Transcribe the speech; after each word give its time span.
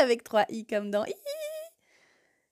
avec 0.00 0.24
3 0.24 0.46
i 0.50 0.66
comme 0.66 0.90
dans 0.90 1.04
i. 1.04 1.14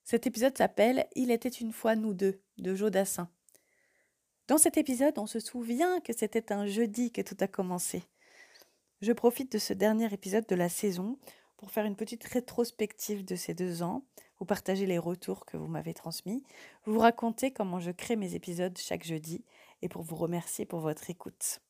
Cet 0.04 0.26
épisode 0.26 0.56
s'appelle 0.56 1.06
Il 1.14 1.30
était 1.30 1.48
une 1.48 1.72
fois 1.72 1.96
nous 1.96 2.14
deux 2.14 2.40
de 2.58 2.74
Joe 2.74 2.90
Dassin. 2.90 3.28
Dans 4.46 4.58
cet 4.58 4.76
épisode, 4.76 5.18
on 5.18 5.26
se 5.26 5.40
souvient 5.40 6.00
que 6.00 6.12
c'était 6.12 6.52
un 6.52 6.66
jeudi 6.66 7.10
que 7.10 7.22
tout 7.22 7.36
a 7.40 7.46
commencé. 7.46 8.02
Je 9.00 9.12
profite 9.12 9.52
de 9.52 9.58
ce 9.58 9.72
dernier 9.72 10.12
épisode 10.12 10.46
de 10.46 10.54
la 10.54 10.68
saison 10.68 11.18
pour 11.56 11.70
faire 11.70 11.86
une 11.86 11.96
petite 11.96 12.24
rétrospective 12.24 13.24
de 13.24 13.36
ces 13.36 13.54
deux 13.54 13.82
ans, 13.82 14.04
vous 14.38 14.44
partager 14.44 14.84
les 14.84 14.98
retours 14.98 15.46
que 15.46 15.56
vous 15.56 15.66
m'avez 15.66 15.94
transmis, 15.94 16.44
vous 16.84 16.98
raconter 16.98 17.52
comment 17.52 17.80
je 17.80 17.90
crée 17.90 18.16
mes 18.16 18.34
épisodes 18.34 18.76
chaque 18.76 19.04
jeudi 19.04 19.44
et 19.80 19.88
pour 19.88 20.02
vous 20.02 20.16
remercier 20.16 20.66
pour 20.66 20.80
votre 20.80 21.08
écoute. 21.08 21.60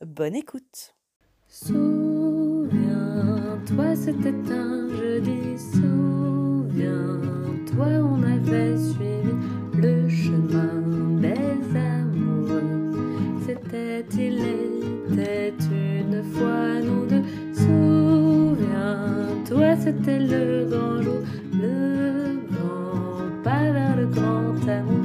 Bonne 0.00 0.36
écoute. 0.36 0.94
Souviens-toi, 3.66 3.94
c'était 3.96 4.52
un 4.52 4.88
jeudi. 4.96 5.56
Souviens-toi, 5.72 6.80
on 8.02 8.22
avait 8.22 8.76
suivi 8.76 9.34
le 9.74 10.08
chemin 10.08 10.80
des 11.20 11.76
amoureux. 11.78 12.90
C'était, 13.46 14.04
il 14.14 14.38
était 15.12 15.54
une 15.70 16.22
fois 16.24 16.80
nous 16.82 17.06
deux. 17.06 17.22
Souviens-toi, 17.54 18.96
c'était 19.76 20.18
le 20.18 20.66
grand 20.68 21.00
jour, 21.02 21.20
le 21.52 22.40
grand 22.50 23.42
pas 23.44 23.70
vers 23.70 23.96
le 23.96 24.06
grand 24.06 24.68
amour. 24.68 25.01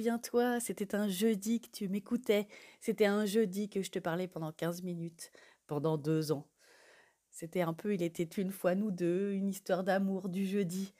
Souviens-toi, 0.00 0.60
c'était 0.60 0.94
un 0.94 1.08
jeudi 1.08 1.60
que 1.60 1.68
tu 1.70 1.86
m'écoutais. 1.88 2.48
C'était 2.80 3.04
un 3.04 3.26
jeudi 3.26 3.68
que 3.68 3.82
je 3.82 3.90
te 3.90 3.98
parlais 3.98 4.28
pendant 4.28 4.50
15 4.50 4.82
minutes, 4.82 5.30
pendant 5.66 5.98
deux 5.98 6.32
ans. 6.32 6.48
C'était 7.30 7.60
un 7.60 7.74
peu 7.74 7.92
Il 7.92 8.02
était 8.02 8.24
une 8.24 8.50
fois 8.50 8.74
nous 8.74 8.90
deux, 8.90 9.32
une 9.32 9.50
histoire 9.50 9.84
d'amour 9.84 10.30
du 10.30 10.46
jeudi. 10.46 10.94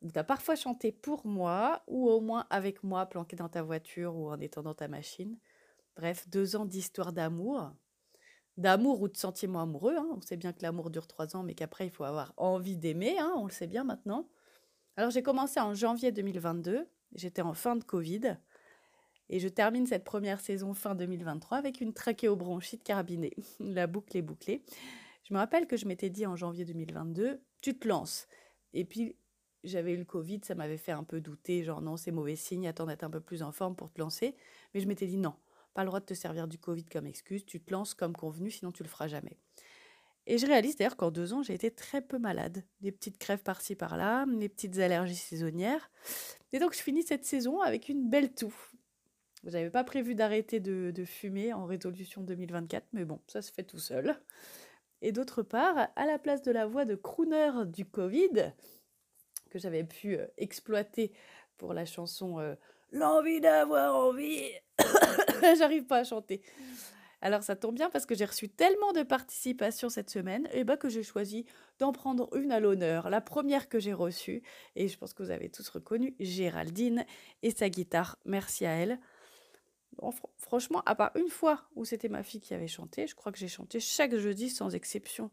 Tu 0.00 0.18
as 0.18 0.24
parfois 0.24 0.56
chanté 0.56 0.92
pour 0.92 1.26
moi, 1.26 1.82
ou 1.88 2.08
au 2.08 2.20
moins 2.22 2.46
avec 2.48 2.82
moi, 2.82 3.04
planqué 3.04 3.36
dans 3.36 3.50
ta 3.50 3.62
voiture 3.62 4.16
ou 4.16 4.30
en 4.30 4.40
étant 4.40 4.62
dans 4.62 4.74
ta 4.74 4.88
machine. 4.88 5.36
Bref, 5.96 6.26
deux 6.30 6.56
ans 6.56 6.64
d'histoire 6.64 7.12
d'amour. 7.12 7.70
D'amour 8.56 9.02
ou 9.02 9.08
de 9.08 9.16
sentiments 9.18 9.60
amoureux. 9.60 9.96
hein. 9.98 10.08
On 10.16 10.22
sait 10.22 10.38
bien 10.38 10.54
que 10.54 10.62
l'amour 10.62 10.90
dure 10.90 11.06
trois 11.06 11.36
ans, 11.36 11.42
mais 11.42 11.54
qu'après, 11.54 11.86
il 11.86 11.90
faut 11.90 12.04
avoir 12.04 12.32
envie 12.38 12.78
d'aimer. 12.78 13.18
hein, 13.18 13.34
On 13.36 13.44
le 13.44 13.52
sait 13.52 13.66
bien 13.66 13.84
maintenant. 13.84 14.30
Alors, 14.96 15.10
j'ai 15.10 15.22
commencé 15.22 15.60
en 15.60 15.74
janvier 15.74 16.12
2022. 16.12 16.88
J'étais 17.14 17.42
en 17.42 17.54
fin 17.54 17.76
de 17.76 17.84
Covid. 17.84 18.36
Et 19.30 19.40
je 19.40 19.48
termine 19.48 19.86
cette 19.86 20.04
première 20.04 20.40
saison 20.40 20.72
fin 20.74 20.94
2023 20.94 21.58
avec 21.58 21.80
une 21.80 21.92
trachéobronchite 21.92 22.82
carabinée. 22.82 23.34
La 23.60 23.86
boucle 23.86 24.16
est 24.16 24.22
bouclée. 24.22 24.62
Je 25.24 25.34
me 25.34 25.38
rappelle 25.38 25.66
que 25.66 25.76
je 25.76 25.86
m'étais 25.86 26.08
dit 26.08 26.26
en 26.26 26.36
janvier 26.36 26.64
2022, 26.64 27.40
tu 27.60 27.78
te 27.78 27.86
lances. 27.86 28.26
Et 28.72 28.84
puis, 28.86 29.16
j'avais 29.64 29.92
eu 29.92 29.98
le 29.98 30.04
Covid, 30.04 30.40
ça 30.44 30.54
m'avait 30.54 30.78
fait 30.78 30.92
un 30.92 31.04
peu 31.04 31.20
douter, 31.20 31.62
genre 31.62 31.82
non, 31.82 31.96
c'est 31.96 32.10
mauvais 32.10 32.36
signe, 32.36 32.66
attends 32.66 32.86
d'être 32.86 33.04
un 33.04 33.10
peu 33.10 33.20
plus 33.20 33.42
en 33.42 33.52
forme 33.52 33.76
pour 33.76 33.90
te 33.92 34.00
lancer. 34.00 34.34
Mais 34.72 34.80
je 34.80 34.88
m'étais 34.88 35.06
dit 35.06 35.18
non, 35.18 35.34
pas 35.74 35.82
le 35.82 35.88
droit 35.88 36.00
de 36.00 36.06
te 36.06 36.14
servir 36.14 36.48
du 36.48 36.58
Covid 36.58 36.84
comme 36.86 37.06
excuse, 37.06 37.44
tu 37.44 37.60
te 37.60 37.70
lances 37.72 37.92
comme 37.92 38.14
convenu, 38.14 38.50
sinon 38.50 38.72
tu 38.72 38.82
le 38.82 38.88
feras 38.88 39.08
jamais. 39.08 39.36
Et 40.30 40.36
je 40.36 40.46
réalise 40.46 40.76
d'ailleurs 40.76 40.98
qu'en 40.98 41.10
deux 41.10 41.32
ans, 41.32 41.42
j'ai 41.42 41.54
été 41.54 41.70
très 41.70 42.02
peu 42.02 42.18
malade. 42.18 42.62
Des 42.82 42.92
petites 42.92 43.16
crèves 43.16 43.42
par-ci 43.42 43.74
par-là, 43.74 44.26
des 44.26 44.50
petites 44.50 44.78
allergies 44.78 45.16
saisonnières. 45.16 45.90
Et 46.52 46.58
donc, 46.58 46.74
je 46.74 46.80
finis 46.80 47.02
cette 47.02 47.24
saison 47.24 47.62
avec 47.62 47.88
une 47.88 48.10
belle 48.10 48.34
toux. 48.34 48.54
J'avais 49.44 49.70
pas 49.70 49.84
prévu 49.84 50.14
d'arrêter 50.14 50.60
de, 50.60 51.04
fumer 51.06 51.54
en 51.54 51.64
résolution 51.64 52.22
2024, 52.22 52.88
mais 52.92 53.06
bon, 53.06 53.20
ça 53.26 53.40
se 53.40 53.50
fait 53.50 53.62
tout 53.62 53.78
seul. 53.78 54.20
Et 55.00 55.12
d'autre 55.12 55.42
part, 55.42 55.88
à 55.96 56.04
la 56.04 56.18
place 56.18 56.42
de 56.42 56.52
la 56.52 56.66
voix 56.66 56.84
de 56.84 56.94
crooner 56.94 57.50
du 57.64 57.86
Covid, 57.86 58.52
que 59.48 59.58
j'avais 59.58 59.84
pu 59.84 60.18
euh, 60.18 60.26
exploiter 60.36 61.12
pour 61.56 61.72
la 61.72 61.86
chanson 61.86 62.38
euh, 62.38 62.54
L'envie 62.92 63.40
d'avoir 63.40 63.94
envie, 63.94 64.42
j'arrive 65.58 65.84
pas 65.84 65.98
à 65.98 66.04
chanter. 66.04 66.42
Alors 67.20 67.42
ça 67.42 67.56
tombe 67.56 67.74
bien 67.74 67.90
parce 67.90 68.06
que 68.06 68.14
j'ai 68.14 68.24
reçu 68.24 68.48
tellement 68.48 68.92
de 68.92 69.02
participation 69.02 69.88
cette 69.88 70.10
semaine 70.10 70.48
et 70.52 70.62
ben 70.62 70.76
que 70.76 70.88
j'ai 70.88 71.02
choisi 71.02 71.46
d'en 71.80 71.92
prendre 71.92 72.28
une 72.36 72.52
à 72.52 72.60
l'honneur. 72.60 73.10
La 73.10 73.20
première 73.20 73.68
que 73.68 73.80
j'ai 73.80 73.92
reçue, 73.92 74.42
et 74.76 74.86
je 74.86 74.96
pense 74.96 75.14
que 75.14 75.22
vous 75.22 75.30
avez 75.30 75.48
tous 75.48 75.68
reconnu, 75.68 76.14
Géraldine 76.20 77.04
et 77.42 77.50
sa 77.50 77.68
guitare. 77.68 78.18
Merci 78.24 78.66
à 78.66 78.72
elle. 78.72 79.00
Franchement, 80.36 80.80
à 80.86 80.94
part 80.94 81.10
une 81.16 81.28
fois 81.28 81.64
où 81.74 81.84
c'était 81.84 82.08
ma 82.08 82.22
fille 82.22 82.40
qui 82.40 82.54
avait 82.54 82.68
chanté, 82.68 83.08
je 83.08 83.16
crois 83.16 83.32
que 83.32 83.38
j'ai 83.38 83.48
chanté 83.48 83.80
chaque 83.80 84.14
jeudi 84.14 84.48
sans 84.48 84.74
exception. 84.74 85.32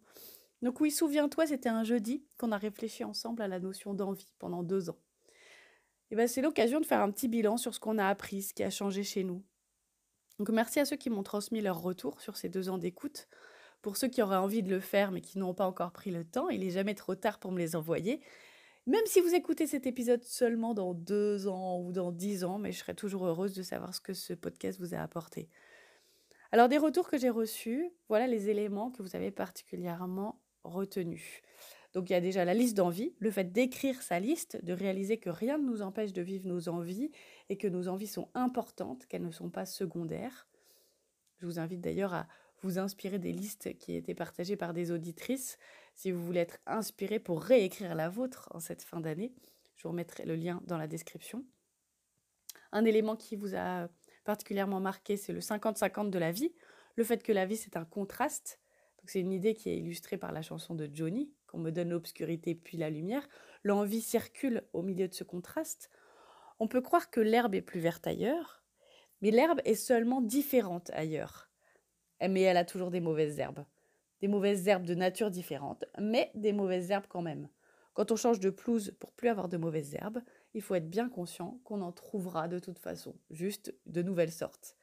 Donc 0.63 0.81
oui, 0.81 0.90
souviens-toi, 0.90 1.45
c'était 1.45 1.69
un 1.69 1.84
jeudi 1.84 2.24
qu'on 2.40 2.51
a 2.51 2.57
réfléchi 2.57 3.03
ensemble 3.03 3.44
à 3.44 3.47
la 3.47 3.59
notion 3.59 3.94
d'envie 3.94 4.34
pendant 4.40 4.63
deux 4.63 4.90
ans. 4.90 4.97
Et 6.09 6.16
ben 6.16 6.28
c'est 6.28 6.41
l'occasion 6.41 6.79
de 6.79 6.85
faire 6.85 7.01
un 7.01 7.12
petit 7.12 7.28
bilan 7.28 7.57
sur 7.57 7.75
ce 7.75 7.79
qu'on 7.79 8.00
a 8.00 8.07
appris, 8.07 8.41
ce 8.41 8.56
qui 8.56 8.63
a 8.63 8.72
changé 8.72 9.03
chez 9.03 9.24
nous. 9.24 9.44
Donc 10.40 10.50
merci 10.50 10.79
à 10.79 10.85
ceux 10.85 10.97
qui 10.97 11.09
m'ont 11.09 11.23
transmis 11.23 11.62
leur 11.62 11.81
retour 11.81 12.19
sur 12.22 12.38
ces 12.38 12.50
deux 12.50 12.69
ans 12.69 12.78
d'écoute. 12.78 13.28
Pour 13.81 13.97
ceux 13.97 14.07
qui 14.07 14.22
auraient 14.22 14.35
envie 14.35 14.63
de 14.63 14.69
le 14.69 14.79
faire 14.79 15.12
mais 15.12 15.22
qui 15.22 15.38
n'ont 15.38 15.53
pas 15.53 15.66
encore 15.66 15.91
pris 15.91 16.12
le 16.12 16.25
temps, 16.25 16.50
il 16.50 16.63
est 16.63 16.72
jamais 16.72 16.96
trop 16.96 17.16
tard 17.16 17.40
pour 17.40 17.51
me 17.51 17.59
les 17.59 17.75
envoyer. 17.75 18.22
Même 18.88 19.06
si 19.06 19.19
vous 19.19 19.34
écoutez 19.34 19.66
cet 19.66 19.88
épisode 19.88 20.24
seulement 20.24 20.74
dans 20.74 20.94
deux 20.94 21.47
ans 21.47 21.79
ou 21.79 21.91
dans 21.91 22.12
dix 22.12 22.44
ans, 22.44 22.59
mais 22.59 22.72
je 22.72 22.79
serais 22.79 22.94
toujours 22.94 23.25
heureuse 23.25 23.53
de 23.53 23.63
savoir 23.63 23.95
ce 23.95 24.01
que 24.01 24.13
ce 24.13 24.34
podcast 24.34 24.79
vous 24.79 24.94
a 24.94 25.00
apporté. 25.00 25.50
Alors 26.51 26.69
des 26.69 26.78
retours 26.78 27.09
que 27.09 27.18
j'ai 27.18 27.31
reçus, 27.31 27.90
voilà 28.09 28.28
les 28.28 28.50
éléments 28.50 28.91
que 28.91 29.01
vous 29.01 29.16
avez 29.16 29.31
particulièrement 29.31 30.40
retenus. 30.63 31.41
Donc 31.95 32.09
il 32.09 32.13
y 32.13 32.17
a 32.17 32.22
déjà 32.22 32.44
la 32.44 32.53
liste 32.53 32.75
d'envies, 32.75 33.16
le 33.19 33.31
fait 33.31 33.53
d'écrire 33.53 34.01
sa 34.01 34.19
liste, 34.19 34.63
de 34.66 34.73
réaliser 34.73 35.17
que 35.17 35.29
rien 35.29 35.57
ne 35.57 35.63
nous 35.63 35.81
empêche 35.81 36.11
de 36.11 36.22
vivre 36.22 36.45
nos 36.45 36.67
envies 36.67 37.09
et 37.47 37.56
que 37.57 37.69
nos 37.69 37.88
envies 37.88 38.06
sont 38.06 38.28
importantes, 38.33 39.06
qu'elles 39.06 39.23
ne 39.23 39.31
sont 39.31 39.50
pas 39.50 39.66
secondaires. 39.66 40.45
Je 41.38 41.45
vous 41.45 41.57
invite 41.57 41.79
d'ailleurs 41.79 42.13
à 42.13 42.28
vous 42.61 42.79
inspirer 42.79 43.17
des 43.17 43.31
listes 43.31 43.78
qui 43.78 43.95
étaient 43.95 44.13
partagées 44.13 44.57
par 44.57 44.73
des 44.73 44.91
auditrices 44.91 45.57
si 45.94 46.11
vous 46.11 46.22
voulez 46.22 46.41
être 46.41 46.57
inspiré 46.66 47.17
pour 47.17 47.41
réécrire 47.41 47.95
la 47.95 48.09
vôtre 48.09 48.50
en 48.51 48.59
cette 48.59 48.81
fin 48.81 49.00
d'année. 49.00 49.33
Je 49.77 49.83
vous 49.83 49.89
remettrai 49.89 50.25
le 50.25 50.35
lien 50.35 50.62
dans 50.66 50.77
la 50.77 50.88
description. 50.88 51.45
Un 52.73 52.83
élément 52.83 53.16
qui 53.16 53.38
vous 53.38 53.56
a 53.56 53.88
particulièrement 54.25 54.81
marqué, 54.81 55.16
c'est 55.16 55.31
le 55.31 55.39
50-50 55.39 56.09
de 56.09 56.19
la 56.19 56.33
vie. 56.33 56.53
Le 56.97 57.06
fait 57.06 57.23
que 57.23 57.31
la 57.31 57.45
vie, 57.45 57.56
c'est 57.56 57.77
un 57.77 57.85
contraste. 57.85 58.59
C'est 59.06 59.22
une 59.22 59.31
idée 59.31 59.53
qui 59.53 59.69
est 59.69 59.77
illustrée 59.77 60.17
par 60.17 60.31
la 60.31 60.41
chanson 60.41 60.73
de 60.73 60.89
Johnny, 60.91 61.31
qu'on 61.55 61.61
me 61.61 61.71
donne 61.71 61.89
l'obscurité 61.89 62.53
puis 62.53 62.77
la 62.77 62.89
lumière. 62.89 63.25
L'envie 63.63 64.01
circule 64.01 64.63
au 64.73 64.81
milieu 64.81 65.07
de 65.07 65.13
ce 65.13 65.23
contraste. 65.23 65.89
On 66.59 66.68
peut 66.68 66.81
croire 66.81 67.09
que 67.09 67.21
l'herbe 67.21 67.56
est 67.56 67.62
plus 67.62 67.80
verte 67.80 68.06
ailleurs, 68.07 68.62
mais 69.21 69.31
l'herbe 69.31 69.62
est 69.63 69.75
seulement 69.75 70.21
différente 70.21 70.91
ailleurs. 70.94 71.50
Mais 72.21 72.41
elle 72.41 72.57
a 72.57 72.65
toujours 72.65 72.91
des 72.91 73.00
mauvaises 73.00 73.39
herbes. 73.39 73.63
Des 74.19 74.27
mauvaises 74.27 74.68
herbes 74.68 74.85
de 74.85 74.95
nature 74.95 75.31
différente, 75.31 75.85
mais 75.97 76.30
des 76.35 76.51
mauvaises 76.51 76.91
herbes 76.91 77.07
quand 77.07 77.21
même. 77.21 77.47
Quand 77.94 78.12
on 78.12 78.18
change 78.18 78.41
de 78.41 78.50
pelouse 78.50 78.94
pour 79.00 79.13
plus 79.13 79.30
avoir 79.30 79.47
de 79.47 79.56
mauvaises 79.56 79.95
herbes, 79.95 80.21
il 80.53 80.62
faut 80.62 80.75
être 80.75 80.89
bien 80.89 81.07
conscient 81.07 81.59
qu'on 81.63 81.81
en 81.81 81.94
trouvera 81.94 82.50
de 82.50 82.59
toute 82.59 82.80
façon, 82.80 83.15
juste 83.30 83.74
de 83.85 84.01
nouvelles 84.01 84.31
sortes. 84.31 84.75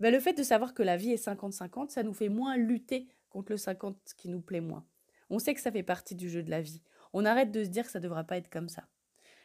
Ben, 0.00 0.12
le 0.12 0.18
fait 0.18 0.32
de 0.32 0.42
savoir 0.42 0.74
que 0.74 0.82
la 0.82 0.96
vie 0.96 1.12
est 1.12 1.24
50-50, 1.24 1.90
ça 1.90 2.02
nous 2.02 2.12
fait 2.12 2.28
moins 2.28 2.56
lutter 2.56 3.08
contre 3.30 3.52
le 3.52 3.58
50 3.58 3.96
qui 4.16 4.28
nous 4.28 4.40
plaît 4.40 4.60
moins. 4.60 4.84
On 5.30 5.38
sait 5.38 5.54
que 5.54 5.60
ça 5.60 5.72
fait 5.72 5.82
partie 5.82 6.14
du 6.14 6.28
jeu 6.28 6.42
de 6.42 6.50
la 6.50 6.60
vie. 6.60 6.82
On 7.12 7.24
arrête 7.24 7.50
de 7.50 7.64
se 7.64 7.68
dire 7.68 7.84
que 7.84 7.90
ça 7.90 7.98
ne 7.98 8.04
devra 8.04 8.24
pas 8.24 8.36
être 8.36 8.50
comme 8.50 8.68
ça. 8.68 8.84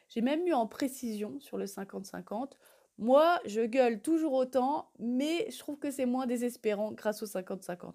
J'ai 0.09 0.21
même 0.21 0.45
eu 0.45 0.53
en 0.53 0.67
précision 0.67 1.39
sur 1.39 1.57
le 1.57 1.65
50-50. 1.65 2.51
Moi, 2.97 3.39
je 3.45 3.61
gueule 3.61 4.01
toujours 4.01 4.33
autant, 4.33 4.91
mais 4.99 5.49
je 5.49 5.57
trouve 5.57 5.79
que 5.79 5.89
c'est 5.89 6.05
moins 6.05 6.27
désespérant 6.27 6.91
grâce 6.91 7.23
au 7.23 7.25
50-50. 7.25 7.93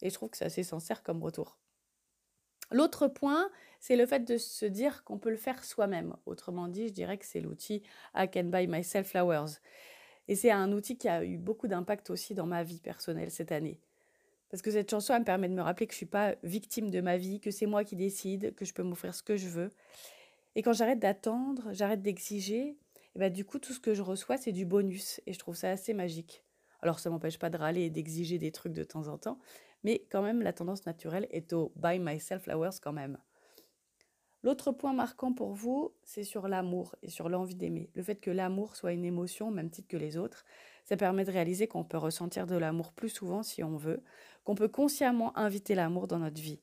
Et 0.00 0.10
je 0.10 0.14
trouve 0.14 0.30
que 0.30 0.36
c'est 0.36 0.44
assez 0.44 0.62
sincère 0.62 1.02
comme 1.02 1.22
retour. 1.22 1.58
L'autre 2.70 3.08
point, 3.08 3.50
c'est 3.80 3.96
le 3.96 4.06
fait 4.06 4.20
de 4.20 4.36
se 4.36 4.66
dire 4.66 5.02
qu'on 5.04 5.18
peut 5.18 5.30
le 5.30 5.36
faire 5.36 5.64
soi-même. 5.64 6.16
Autrement 6.26 6.68
dit, 6.68 6.88
je 6.88 6.92
dirais 6.92 7.18
que 7.18 7.26
c'est 7.26 7.40
l'outil 7.40 7.82
I 8.14 8.28
can 8.32 8.44
buy 8.44 8.66
myself 8.66 9.08
flowers. 9.08 9.58
Et 10.28 10.36
c'est 10.36 10.50
un 10.50 10.72
outil 10.72 10.98
qui 10.98 11.08
a 11.08 11.24
eu 11.24 11.38
beaucoup 11.38 11.68
d'impact 11.68 12.10
aussi 12.10 12.34
dans 12.34 12.46
ma 12.46 12.62
vie 12.62 12.80
personnelle 12.80 13.30
cette 13.30 13.52
année. 13.52 13.80
Parce 14.50 14.62
que 14.62 14.70
cette 14.70 14.90
chanson, 14.90 15.14
elle 15.14 15.20
me 15.20 15.24
permet 15.24 15.48
de 15.48 15.54
me 15.54 15.62
rappeler 15.62 15.86
que 15.86 15.92
je 15.92 15.96
ne 15.96 15.98
suis 15.98 16.06
pas 16.06 16.36
victime 16.42 16.90
de 16.90 17.00
ma 17.00 17.16
vie, 17.16 17.40
que 17.40 17.50
c'est 17.50 17.66
moi 17.66 17.84
qui 17.84 17.96
décide, 17.96 18.54
que 18.54 18.64
je 18.64 18.72
peux 18.72 18.82
m'offrir 18.82 19.14
ce 19.14 19.22
que 19.22 19.36
je 19.36 19.48
veux. 19.48 19.70
Et 20.54 20.62
quand 20.62 20.72
j'arrête 20.72 20.98
d'attendre, 20.98 21.68
j'arrête 21.72 22.02
d'exiger, 22.02 22.78
et 23.14 23.18
ben 23.18 23.32
du 23.32 23.44
coup, 23.44 23.58
tout 23.58 23.72
ce 23.72 23.80
que 23.80 23.94
je 23.94 24.02
reçois, 24.02 24.36
c'est 24.36 24.52
du 24.52 24.64
bonus. 24.64 25.20
Et 25.26 25.32
je 25.32 25.38
trouve 25.38 25.56
ça 25.56 25.70
assez 25.70 25.92
magique. 25.92 26.44
Alors, 26.80 27.00
ça 27.00 27.10
ne 27.10 27.14
m'empêche 27.14 27.38
pas 27.38 27.50
de 27.50 27.56
râler 27.56 27.82
et 27.82 27.90
d'exiger 27.90 28.38
des 28.38 28.52
trucs 28.52 28.72
de 28.72 28.84
temps 28.84 29.08
en 29.08 29.18
temps, 29.18 29.38
mais 29.84 30.06
quand 30.10 30.22
même, 30.22 30.42
la 30.42 30.52
tendance 30.52 30.86
naturelle 30.86 31.26
est 31.30 31.52
au 31.52 31.72
buy 31.76 31.98
myself 31.98 32.44
flowers 32.44 32.78
quand 32.82 32.92
même. 32.92 33.18
L'autre 34.44 34.70
point 34.70 34.92
marquant 34.92 35.32
pour 35.32 35.52
vous, 35.52 35.92
c'est 36.04 36.22
sur 36.22 36.46
l'amour 36.46 36.94
et 37.02 37.10
sur 37.10 37.28
l'envie 37.28 37.56
d'aimer. 37.56 37.90
Le 37.94 38.04
fait 38.04 38.16
que 38.16 38.30
l'amour 38.30 38.76
soit 38.76 38.92
une 38.92 39.04
émotion, 39.04 39.48
au 39.48 39.50
même 39.50 39.68
titre 39.68 39.88
que 39.88 39.96
les 39.96 40.16
autres, 40.16 40.44
ça 40.84 40.96
permet 40.96 41.24
de 41.24 41.32
réaliser 41.32 41.66
qu'on 41.66 41.82
peut 41.84 41.98
ressentir 41.98 42.46
de 42.46 42.56
l'amour 42.56 42.92
plus 42.92 43.08
souvent 43.08 43.42
si 43.42 43.64
on 43.64 43.76
veut, 43.76 44.00
qu'on 44.48 44.54
peut 44.54 44.68
consciemment 44.68 45.36
inviter 45.36 45.74
l'amour 45.74 46.08
dans 46.08 46.20
notre 46.20 46.40
vie, 46.40 46.62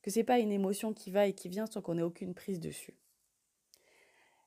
que 0.00 0.10
c'est 0.10 0.24
pas 0.24 0.38
une 0.38 0.50
émotion 0.50 0.94
qui 0.94 1.10
va 1.10 1.26
et 1.26 1.34
qui 1.34 1.50
vient 1.50 1.66
sans 1.66 1.82
qu'on 1.82 1.98
ait 1.98 2.02
aucune 2.02 2.32
prise 2.32 2.60
dessus. 2.60 2.94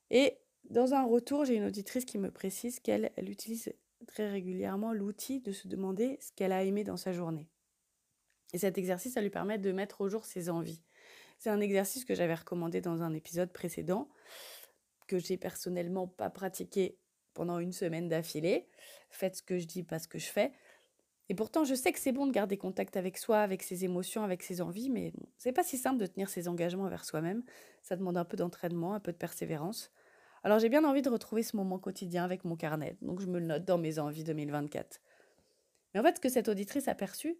Et 0.09 0.39
dans 0.71 0.95
un 0.95 1.06
retour, 1.06 1.45
j'ai 1.45 1.53
une 1.53 1.65
auditrice 1.65 2.03
qui 2.03 2.18
me 2.18 2.31
précise 2.31 2.80
qu'elle 2.80 3.12
utilise 3.19 3.71
très 4.07 4.31
régulièrement 4.31 4.91
l'outil 4.91 5.39
de 5.39 5.51
se 5.51 5.68
demander 5.68 6.18
ce 6.19 6.31
qu'elle 6.31 6.51
a 6.51 6.63
aimé 6.63 6.83
dans 6.83 6.97
sa 6.97 7.13
journée. 7.13 7.47
Et 8.53 8.57
cet 8.57 8.80
exercice, 8.80 9.13
ça 9.13 9.21
lui 9.21 9.30
permet 9.30 9.59
de 9.59 9.71
mettre 9.71 10.01
au 10.01 10.09
jour 10.09 10.25
ses 10.25 10.50
envies. 10.50 10.81
C'est 11.38 11.51
un 11.51 11.62
exercice 11.62 12.06
que 12.06 12.15
j'avais 12.15 12.33
recommandé 12.33 12.81
dans 12.81 13.03
un 13.03 13.13
épisode 13.13 13.53
précédent, 13.53 14.09
que 15.06 15.19
j'ai 15.19 15.38
personnellement 15.38 16.07
pas 16.07 16.31
pratiqué 16.31 16.97
pendant 17.35 17.59
une 17.59 17.71
semaine 17.71 18.09
d'affilée. 18.09 18.68
Faites 19.12 19.35
ce 19.35 19.44
que 19.44 19.59
je 19.59 19.65
dis, 19.65 19.83
pas 19.83 20.00
ce 20.00 20.07
que 20.07 20.18
je 20.18 20.25
fais. 20.25 20.51
Et 21.29 21.35
pourtant, 21.35 21.63
je 21.63 21.75
sais 21.75 21.91
que 21.91 21.99
c'est 21.99 22.11
bon 22.11 22.25
de 22.25 22.31
garder 22.31 22.57
contact 22.57 22.97
avec 22.97 23.17
soi, 23.17 23.39
avec 23.39 23.61
ses 23.61 23.85
émotions, 23.85 24.23
avec 24.23 24.41
ses 24.41 24.61
envies, 24.61 24.89
mais 24.89 25.13
c'est 25.37 25.51
pas 25.51 25.63
si 25.63 25.77
simple 25.77 25.99
de 25.99 26.07
tenir 26.07 26.27
ses 26.27 26.47
engagements 26.47 26.85
envers 26.85 27.05
soi-même. 27.05 27.43
Ça 27.83 27.95
demande 27.95 28.17
un 28.17 28.25
peu 28.25 28.35
d'entraînement, 28.35 28.95
un 28.95 28.99
peu 28.99 29.11
de 29.11 29.17
persévérance. 29.17 29.91
Alors 30.43 30.57
j'ai 30.57 30.69
bien 30.69 30.83
envie 30.83 31.03
de 31.03 31.09
retrouver 31.09 31.43
ce 31.43 31.55
moment 31.55 31.77
quotidien 31.77 32.23
avec 32.23 32.45
mon 32.45 32.55
carnet, 32.55 32.97
donc 33.01 33.21
je 33.21 33.27
me 33.27 33.39
le 33.39 33.45
note 33.45 33.65
dans 33.65 33.77
mes 33.77 33.99
envies 33.99 34.23
2024. 34.23 34.99
Mais 35.93 35.99
en 35.99 36.03
fait, 36.03 36.15
ce 36.15 36.21
que 36.21 36.29
cette 36.29 36.49
auditrice 36.49 36.87
a 36.87 36.95
perçu, 36.95 37.37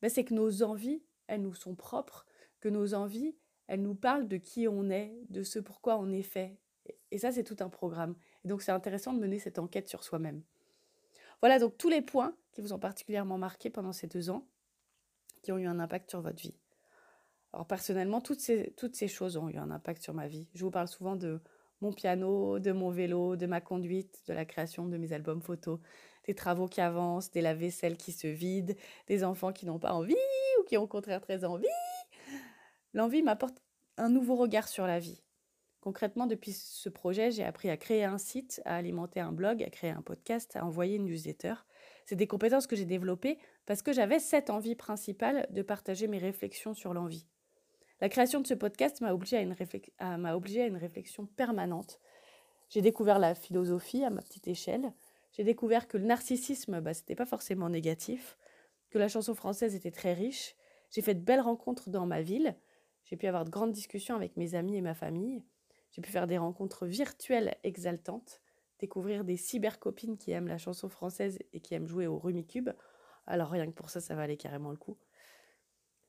ben, 0.00 0.08
c'est 0.08 0.24
que 0.24 0.34
nos 0.34 0.62
envies, 0.62 1.02
elles 1.26 1.42
nous 1.42 1.54
sont 1.54 1.74
propres, 1.74 2.26
que 2.60 2.68
nos 2.68 2.94
envies, 2.94 3.34
elles 3.66 3.82
nous 3.82 3.94
parlent 3.94 4.28
de 4.28 4.36
qui 4.36 4.68
on 4.68 4.88
est, 4.90 5.16
de 5.30 5.42
ce 5.42 5.58
pourquoi 5.58 5.98
on 5.98 6.12
est 6.12 6.22
fait. 6.22 6.58
Et 7.10 7.18
ça, 7.18 7.32
c'est 7.32 7.44
tout 7.44 7.56
un 7.60 7.68
programme. 7.68 8.14
Et 8.44 8.48
donc 8.48 8.62
c'est 8.62 8.72
intéressant 8.72 9.12
de 9.12 9.18
mener 9.18 9.38
cette 9.38 9.58
enquête 9.58 9.88
sur 9.88 10.04
soi-même. 10.04 10.42
Voilà 11.42 11.58
donc 11.58 11.76
tous 11.76 11.88
les 11.88 12.02
points 12.02 12.34
qui 12.52 12.60
vous 12.60 12.72
ont 12.72 12.78
particulièrement 12.78 13.36
marqué 13.36 13.68
pendant 13.68 13.92
ces 13.92 14.06
deux 14.06 14.30
ans, 14.30 14.46
qui 15.42 15.50
ont 15.50 15.58
eu 15.58 15.66
un 15.66 15.80
impact 15.80 16.08
sur 16.08 16.20
votre 16.20 16.40
vie. 16.40 16.54
Alors 17.52 17.66
personnellement, 17.66 18.20
toutes 18.20 18.40
ces, 18.40 19.08
choses 19.08 19.36
ont 19.36 19.48
eu 19.48 19.56
un 19.56 19.70
impact 19.70 20.02
sur 20.02 20.14
ma 20.14 20.28
vie. 20.28 20.46
Je 20.54 20.64
vous 20.64 20.70
parle 20.70 20.88
souvent 20.88 21.16
de 21.16 21.40
mon 21.80 21.92
piano, 21.92 22.60
de 22.60 22.70
mon 22.70 22.90
vélo, 22.90 23.34
de 23.34 23.46
ma 23.46 23.60
conduite, 23.60 24.22
de 24.28 24.32
la 24.32 24.44
création 24.44 24.86
de 24.86 24.96
mes 24.96 25.12
albums 25.12 25.42
photos, 25.42 25.80
des 26.26 26.34
travaux 26.34 26.68
qui 26.68 26.80
avancent, 26.80 27.32
des 27.32 27.40
lave-vaisselle 27.40 27.96
qui 27.96 28.12
se 28.12 28.28
vident, 28.28 28.74
des 29.08 29.24
enfants 29.24 29.52
qui 29.52 29.66
n'ont 29.66 29.80
pas 29.80 29.92
envie 29.92 30.14
ou 30.60 30.62
qui 30.62 30.78
ont 30.78 30.84
au 30.84 30.86
contraire 30.86 31.20
très 31.20 31.44
envie. 31.44 31.66
L'envie 32.94 33.22
m'apporte 33.22 33.60
un 33.96 34.08
nouveau 34.08 34.36
regard 34.36 34.68
sur 34.68 34.86
la 34.86 35.00
vie. 35.00 35.20
Concrètement, 35.82 36.28
depuis 36.28 36.52
ce 36.52 36.88
projet, 36.88 37.32
j'ai 37.32 37.42
appris 37.42 37.68
à 37.68 37.76
créer 37.76 38.04
un 38.04 38.16
site, 38.16 38.62
à 38.64 38.76
alimenter 38.76 39.18
un 39.18 39.32
blog, 39.32 39.64
à 39.64 39.68
créer 39.68 39.90
un 39.90 40.00
podcast, 40.00 40.54
à 40.54 40.64
envoyer 40.64 40.94
une 40.94 41.06
newsletter. 41.06 41.54
C'est 42.06 42.14
des 42.14 42.28
compétences 42.28 42.68
que 42.68 42.76
j'ai 42.76 42.84
développées 42.84 43.36
parce 43.66 43.82
que 43.82 43.92
j'avais 43.92 44.20
cette 44.20 44.48
envie 44.48 44.76
principale 44.76 45.44
de 45.50 45.60
partager 45.60 46.06
mes 46.06 46.18
réflexions 46.18 46.72
sur 46.72 46.94
l'envie. 46.94 47.26
La 48.00 48.08
création 48.08 48.40
de 48.40 48.46
ce 48.46 48.54
podcast 48.54 49.00
m'a 49.00 49.12
obligée 49.12 49.38
à 49.38 49.40
une, 49.40 50.76
réflexion 50.76 51.26
permanente. 51.26 51.98
J'ai 52.68 52.80
découvert 52.80 53.18
la 53.18 53.34
philosophie 53.34 54.04
à 54.04 54.10
ma 54.10 54.22
petite 54.22 54.46
échelle. 54.46 54.92
J'ai 55.32 55.42
découvert 55.42 55.88
que 55.88 55.98
le 55.98 56.04
narcissisme, 56.04 56.80
bah, 56.80 56.94
ce 56.94 57.00
n'était 57.00 57.16
pas 57.16 57.26
forcément 57.26 57.68
négatif, 57.68 58.38
que 58.90 58.98
la 58.98 59.08
chanson 59.08 59.34
française 59.34 59.74
était 59.74 59.90
très 59.90 60.14
riche. 60.14 60.54
J'ai 60.92 61.02
fait 61.02 61.14
de 61.16 61.24
belles 61.24 61.40
rencontres 61.40 61.90
dans 61.90 62.06
ma 62.06 62.22
ville. 62.22 62.54
J'ai 63.02 63.16
pu 63.16 63.26
avoir 63.26 63.44
de 63.44 63.50
grandes 63.50 63.72
discussions 63.72 64.14
avec 64.14 64.36
mes 64.36 64.54
amis 64.54 64.76
et 64.76 64.80
ma 64.80 64.94
famille. 64.94 65.42
J'ai 65.92 66.02
pu 66.02 66.10
faire 66.10 66.26
des 66.26 66.38
rencontres 66.38 66.86
virtuelles 66.86 67.56
exaltantes, 67.64 68.40
découvrir 68.78 69.24
des 69.24 69.36
cybercopines 69.36 70.16
qui 70.16 70.32
aiment 70.32 70.48
la 70.48 70.58
chanson 70.58 70.88
française 70.88 71.38
et 71.52 71.60
qui 71.60 71.74
aiment 71.74 71.86
jouer 71.86 72.06
au 72.06 72.18
Rumicube. 72.18 72.70
Alors 73.26 73.50
rien 73.50 73.66
que 73.66 73.72
pour 73.72 73.90
ça, 73.90 74.00
ça 74.00 74.14
valait 74.14 74.36
carrément 74.36 74.70
le 74.70 74.76
coup. 74.76 74.96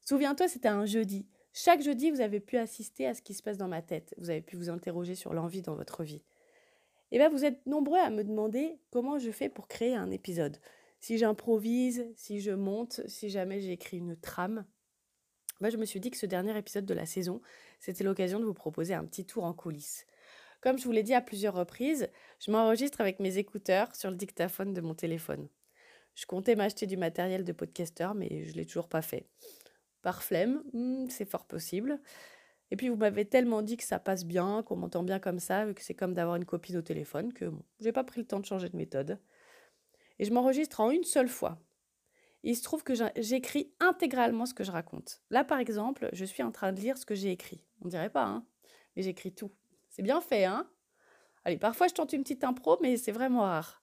Souviens-toi, 0.02 0.48
c'était 0.48 0.70
un 0.70 0.86
jeudi. 0.86 1.28
Chaque 1.54 1.82
jeudi, 1.82 2.10
vous 2.10 2.22
avez 2.22 2.40
pu 2.40 2.58
assister 2.58 3.06
à 3.06 3.14
ce 3.14 3.22
qui 3.22 3.34
se 3.34 3.44
passe 3.44 3.58
dans 3.58 3.68
ma 3.68 3.82
tête. 3.82 4.16
Vous 4.18 4.30
avez 4.30 4.42
pu 4.42 4.56
vous 4.56 4.70
interroger 4.70 5.16
sur 5.16 5.34
l'envie 5.34 5.62
dans 5.62 5.76
votre 5.76 6.04
vie. 6.04 6.24
Et 7.12 7.18
eh 7.18 7.20
bien, 7.20 7.30
vous 7.30 7.46
êtes 7.46 7.64
nombreux 7.68 8.00
à 8.00 8.10
me 8.10 8.24
demander 8.24 8.80
comment 8.90 9.20
je 9.20 9.30
fais 9.30 9.48
pour 9.48 9.68
créer 9.68 9.94
un 9.94 10.10
épisode. 10.10 10.58
Si 11.00 11.20
j'improvise, 11.20 12.08
si 12.16 12.40
je 12.40 12.50
monte, 12.50 13.02
si 13.08 13.30
jamais 13.30 13.60
j'écris 13.60 13.98
une 13.98 14.16
trame. 14.16 14.66
Je 15.70 15.78
me 15.78 15.86
suis 15.86 16.00
dit 16.00 16.12
que 16.12 16.18
ce 16.18 16.26
dernier 16.26 16.58
épisode 16.58 16.86
de 16.86 16.94
la 16.94 17.06
saison, 17.06 17.42
c'était 17.80 18.04
l'occasion 18.04 18.40
de 18.40 18.46
vous 18.46 18.54
proposer 18.54 18.94
un 18.94 19.06
petit 19.06 19.26
tour 19.26 19.44
en 19.44 19.54
coulisses. 19.54 20.06
Comme 20.62 20.78
je 20.78 20.86
vous 20.86 20.92
l'ai 20.92 21.04
dit 21.04 21.14
à 21.14 21.22
plusieurs 21.22 21.56
reprises, 21.56 22.10
je 22.40 22.52
m'enregistre 22.52 23.02
avec 23.02 23.20
mes 23.20 23.38
écouteurs 23.38 23.96
sur 23.96 24.10
le 24.10 24.16
dictaphone 24.16 24.74
de 24.74 24.82
mon 24.82 24.94
téléphone. 24.94 25.50
Je 26.16 26.26
comptais 26.26 26.56
m'acheter 26.56 26.88
du 26.88 26.96
matériel 26.96 27.44
de 27.44 27.52
podcasteur, 27.52 28.14
mais 28.14 28.46
je 28.46 28.54
l'ai 28.54 28.66
toujours 28.66 28.88
pas 28.88 29.02
fait 29.02 29.28
par 30.04 30.22
flemme, 30.22 30.62
hmm, 30.74 31.08
c'est 31.10 31.26
fort 31.26 31.46
possible. 31.46 32.00
Et 32.70 32.76
puis 32.76 32.90
vous 32.90 32.96
m'avez 32.96 33.26
tellement 33.26 33.62
dit 33.64 33.78
que 33.78 33.84
ça 33.84 33.98
passe 33.98 34.26
bien, 34.26 34.62
qu'on 34.64 34.76
m'entend 34.76 35.02
bien 35.02 35.20
comme 35.20 35.40
ça, 35.40 35.66
que 35.74 35.82
c'est 35.82 35.94
comme 35.96 36.14
d'avoir 36.14 36.36
une 36.36 36.46
copine 36.46 36.78
au 36.78 36.82
téléphone, 36.82 37.34
que 37.34 37.46
bon, 37.46 37.64
j'ai 37.80 37.92
pas 37.92 38.04
pris 38.04 38.22
le 38.22 38.28
temps 38.28 38.40
de 38.40 38.46
changer 38.46 38.70
de 38.70 38.78
méthode. 38.78 39.20
Et 40.20 40.26
je 40.26 40.32
m'enregistre 40.32 40.80
en 40.80 40.92
une 40.92 41.04
seule 41.04 41.30
fois. 41.30 41.58
Il 42.44 42.56
se 42.56 42.64
trouve 42.64 42.84
que 42.84 42.94
j'écris 43.16 43.72
intégralement 43.80 44.46
ce 44.46 44.54
que 44.54 44.64
je 44.64 44.72
raconte. 44.72 45.22
Là, 45.30 45.44
par 45.44 45.60
exemple, 45.60 46.10
je 46.12 46.26
suis 46.26 46.44
en 46.44 46.52
train 46.52 46.74
de 46.74 46.82
lire 46.82 46.98
ce 46.98 47.06
que 47.06 47.16
j'ai 47.16 47.32
écrit. 47.32 47.62
On 47.82 47.88
dirait 47.88 48.10
pas, 48.10 48.26
hein 48.26 48.46
Mais 48.96 49.02
j'écris 49.02 49.34
tout. 49.34 49.52
C'est 49.90 50.04
bien 50.04 50.20
fait, 50.22 50.46
hein 50.46 50.68
Allez, 51.46 51.58
parfois 51.58 51.88
je 51.88 51.94
tente 51.94 52.14
une 52.14 52.24
petite 52.24 52.44
impro, 52.44 52.78
mais 52.82 52.98
c'est 52.98 53.12
vraiment 53.12 53.42
rare. 53.42 53.82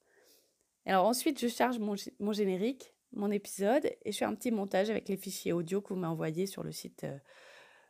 alors 0.86 1.06
ensuite, 1.06 1.38
je 1.38 1.48
charge 1.48 1.78
mon 1.78 2.32
générique 2.32 2.94
mon 3.12 3.30
épisode 3.30 3.90
et 4.04 4.12
je 4.12 4.18
fais 4.18 4.24
un 4.24 4.34
petit 4.34 4.50
montage 4.50 4.90
avec 4.90 5.08
les 5.08 5.16
fichiers 5.16 5.52
audio 5.52 5.80
que 5.80 5.92
vous 5.92 6.00
m'envoyez 6.00 6.46
sur 6.46 6.62
le 6.62 6.72
site 6.72 7.04
euh, 7.04 7.18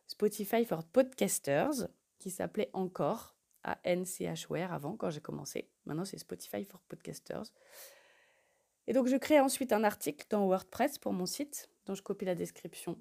Spotify 0.07 0.65
for 0.65 0.85
Podcasters 0.85 1.89
qui 2.19 2.31
s'appelait 2.31 2.71
encore 2.73 3.37
à 3.63 3.79
NCHWare 3.85 4.73
avant 4.73 4.97
quand 4.97 5.11
j'ai 5.11 5.21
commencé. 5.21 5.69
Maintenant 5.85 6.05
c'est 6.05 6.19
Spotify 6.19 6.65
for 6.65 6.81
Podcasters. 6.89 7.53
Et 8.87 8.93
donc 8.93 9.07
je 9.07 9.17
crée 9.17 9.41
ensuite 9.41 9.73
un 9.73 9.85
article 9.85 10.27
dans 10.31 10.47
WordPress 10.47 10.99
pour 10.99 11.13
mon 11.13 11.27
site 11.27 11.71
dont 11.87 11.95
je 11.95 12.03
copie 12.03 12.25
la 12.25 12.35
description 12.35 12.99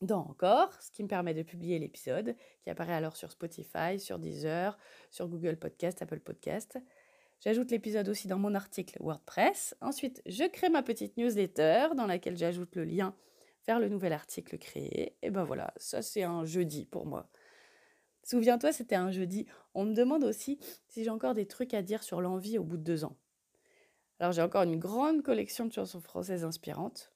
dans 0.00 0.20
Encore, 0.20 0.72
ce 0.80 0.90
qui 0.90 1.02
me 1.02 1.08
permet 1.08 1.34
de 1.34 1.42
publier 1.42 1.78
l'épisode 1.78 2.34
qui 2.62 2.70
apparaît 2.70 2.94
alors 2.94 3.16
sur 3.16 3.30
Spotify, 3.30 3.98
sur 3.98 4.18
Deezer, 4.18 4.78
sur 5.10 5.28
Google 5.28 5.56
Podcast, 5.56 6.00
Apple 6.00 6.20
Podcast. 6.20 6.78
J'ajoute 7.40 7.70
l'épisode 7.70 8.08
aussi 8.08 8.28
dans 8.28 8.38
mon 8.38 8.54
article 8.54 8.98
WordPress. 9.00 9.74
Ensuite, 9.80 10.22
je 10.26 10.44
crée 10.48 10.68
ma 10.68 10.82
petite 10.82 11.16
newsletter 11.16 11.88
dans 11.96 12.06
laquelle 12.06 12.36
j'ajoute 12.36 12.76
le 12.76 12.84
lien 12.84 13.14
vers 13.66 13.78
le 13.78 13.88
nouvel 13.88 14.12
article 14.12 14.58
créé. 14.58 15.16
Et 15.22 15.30
ben 15.30 15.44
voilà, 15.44 15.72
ça 15.76 16.02
c'est 16.02 16.22
un 16.22 16.44
jeudi 16.44 16.86
pour 16.86 17.06
moi. 17.06 17.30
Souviens-toi, 18.24 18.72
c'était 18.72 18.94
un 18.94 19.10
jeudi. 19.10 19.46
On 19.74 19.84
me 19.84 19.94
demande 19.94 20.24
aussi 20.24 20.58
si 20.88 21.04
j'ai 21.04 21.10
encore 21.10 21.34
des 21.34 21.46
trucs 21.46 21.74
à 21.74 21.82
dire 21.82 22.02
sur 22.02 22.20
l'envie 22.20 22.58
au 22.58 22.64
bout 22.64 22.76
de 22.76 22.82
deux 22.82 23.04
ans. 23.04 23.16
Alors 24.20 24.32
j'ai 24.32 24.42
encore 24.42 24.62
une 24.62 24.78
grande 24.78 25.22
collection 25.22 25.64
de 25.64 25.72
chansons 25.72 26.00
françaises 26.00 26.44
inspirantes. 26.44 27.10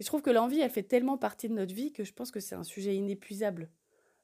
Et 0.00 0.02
je 0.02 0.06
trouve 0.06 0.22
que 0.22 0.30
l'envie, 0.30 0.60
elle 0.60 0.70
fait 0.70 0.82
tellement 0.82 1.18
partie 1.18 1.48
de 1.48 1.54
notre 1.54 1.74
vie 1.74 1.92
que 1.92 2.02
je 2.02 2.14
pense 2.14 2.30
que 2.30 2.40
c'est 2.40 2.54
un 2.54 2.64
sujet 2.64 2.96
inépuisable. 2.96 3.68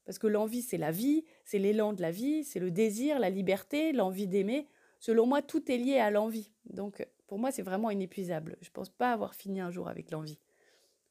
Parce 0.06 0.18
que 0.18 0.26
l'envie, 0.26 0.62
c'est 0.62 0.78
la 0.78 0.90
vie, 0.90 1.24
c'est 1.44 1.58
l'élan 1.58 1.92
de 1.92 2.00
la 2.00 2.10
vie, 2.10 2.42
c'est 2.42 2.58
le 2.58 2.70
désir, 2.70 3.18
la 3.18 3.30
liberté, 3.30 3.92
l'envie 3.92 4.26
d'aimer. 4.26 4.66
Selon 4.98 5.26
moi, 5.26 5.42
tout 5.42 5.70
est 5.70 5.76
lié 5.76 5.98
à 5.98 6.10
l'envie. 6.10 6.50
Donc, 6.64 7.06
pour 7.26 7.38
moi, 7.38 7.52
c'est 7.52 7.62
vraiment 7.62 7.90
inépuisable. 7.90 8.56
Je 8.62 8.68
ne 8.68 8.72
pense 8.72 8.88
pas 8.88 9.12
avoir 9.12 9.34
fini 9.34 9.60
un 9.60 9.70
jour 9.70 9.88
avec 9.88 10.10
l'envie. 10.10 10.38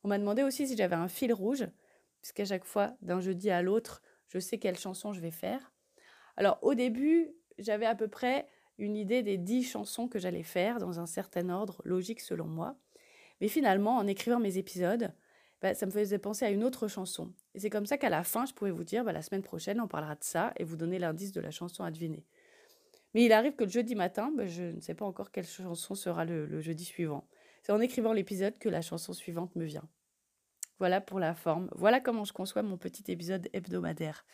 On 0.03 0.07
m'a 0.07 0.17
demandé 0.17 0.41
aussi 0.41 0.67
si 0.67 0.75
j'avais 0.75 0.95
un 0.95 1.07
fil 1.07 1.33
rouge, 1.33 1.67
puisqu'à 2.21 2.45
chaque 2.45 2.65
fois, 2.65 2.95
d'un 3.01 3.21
jeudi 3.21 3.51
à 3.51 3.61
l'autre, 3.61 4.01
je 4.27 4.39
sais 4.39 4.57
quelle 4.57 4.77
chanson 4.77 5.13
je 5.13 5.21
vais 5.21 5.31
faire. 5.31 5.71
Alors, 6.35 6.57
au 6.63 6.73
début, 6.73 7.31
j'avais 7.59 7.85
à 7.85 7.95
peu 7.95 8.07
près 8.07 8.47
une 8.81 8.97
idée 8.97 9.21
des 9.21 9.38
dix 9.38 9.63
chansons 9.63 10.07
que 10.07 10.19
j'allais 10.19 10.43
faire 10.43 10.79
dans 10.79 11.00
un 11.00 11.05
certain 11.05 11.50
ordre 11.50 11.81
logique 11.85 12.19
selon 12.19 12.45
moi. 12.45 12.75
Mais 13.39 13.47
finalement, 13.47 13.97
en 13.97 14.07
écrivant 14.07 14.39
mes 14.39 14.57
épisodes, 14.57 15.13
bah, 15.61 15.75
ça 15.75 15.85
me 15.85 15.91
faisait 15.91 16.17
penser 16.17 16.45
à 16.45 16.50
une 16.50 16.63
autre 16.63 16.88
chanson. 16.88 17.31
Et 17.53 17.59
c'est 17.59 17.69
comme 17.69 17.85
ça 17.85 18.00
qu'à 18.00 18.09
la 18.09 18.23
fin, 18.23 18.45
je 18.45 18.53
pouvais 18.53 18.71
vous 18.71 18.83
dire, 18.83 19.03
bah, 19.03 19.11
la 19.11 19.21
semaine 19.21 19.43
prochaine, 19.43 19.79
on 19.79 19.88
parlera 19.88 20.15
de 20.15 20.23
ça 20.23 20.51
et 20.57 20.63
vous 20.63 20.75
donner 20.75 20.97
l'indice 20.97 21.31
de 21.31 21.39
la 21.39 21.51
chanson 21.51 21.83
à 21.83 21.91
deviner. 21.91 22.25
Mais 23.13 23.23
il 23.23 23.31
arrive 23.31 23.55
que 23.55 23.63
le 23.63 23.69
jeudi 23.69 23.93
matin, 23.93 24.31
bah, 24.35 24.47
je 24.47 24.63
ne 24.63 24.81
sais 24.81 24.95
pas 24.95 25.05
encore 25.05 25.31
quelle 25.31 25.45
chanson 25.45 25.93
sera 25.93 26.25
le, 26.25 26.47
le 26.47 26.59
jeudi 26.59 26.83
suivant. 26.83 27.27
C'est 27.61 27.71
en 27.71 27.81
écrivant 27.81 28.13
l'épisode 28.13 28.57
que 28.57 28.69
la 28.69 28.81
chanson 28.81 29.13
suivante 29.13 29.55
me 29.55 29.65
vient. 29.65 29.88
Voilà 30.79 31.00
pour 31.01 31.19
la 31.19 31.35
forme. 31.35 31.69
Voilà 31.75 32.00
comment 32.00 32.23
je 32.23 32.33
conçois 32.33 32.63
mon 32.63 32.77
petit 32.77 33.11
épisode 33.11 33.47
hebdomadaire. 33.53 34.25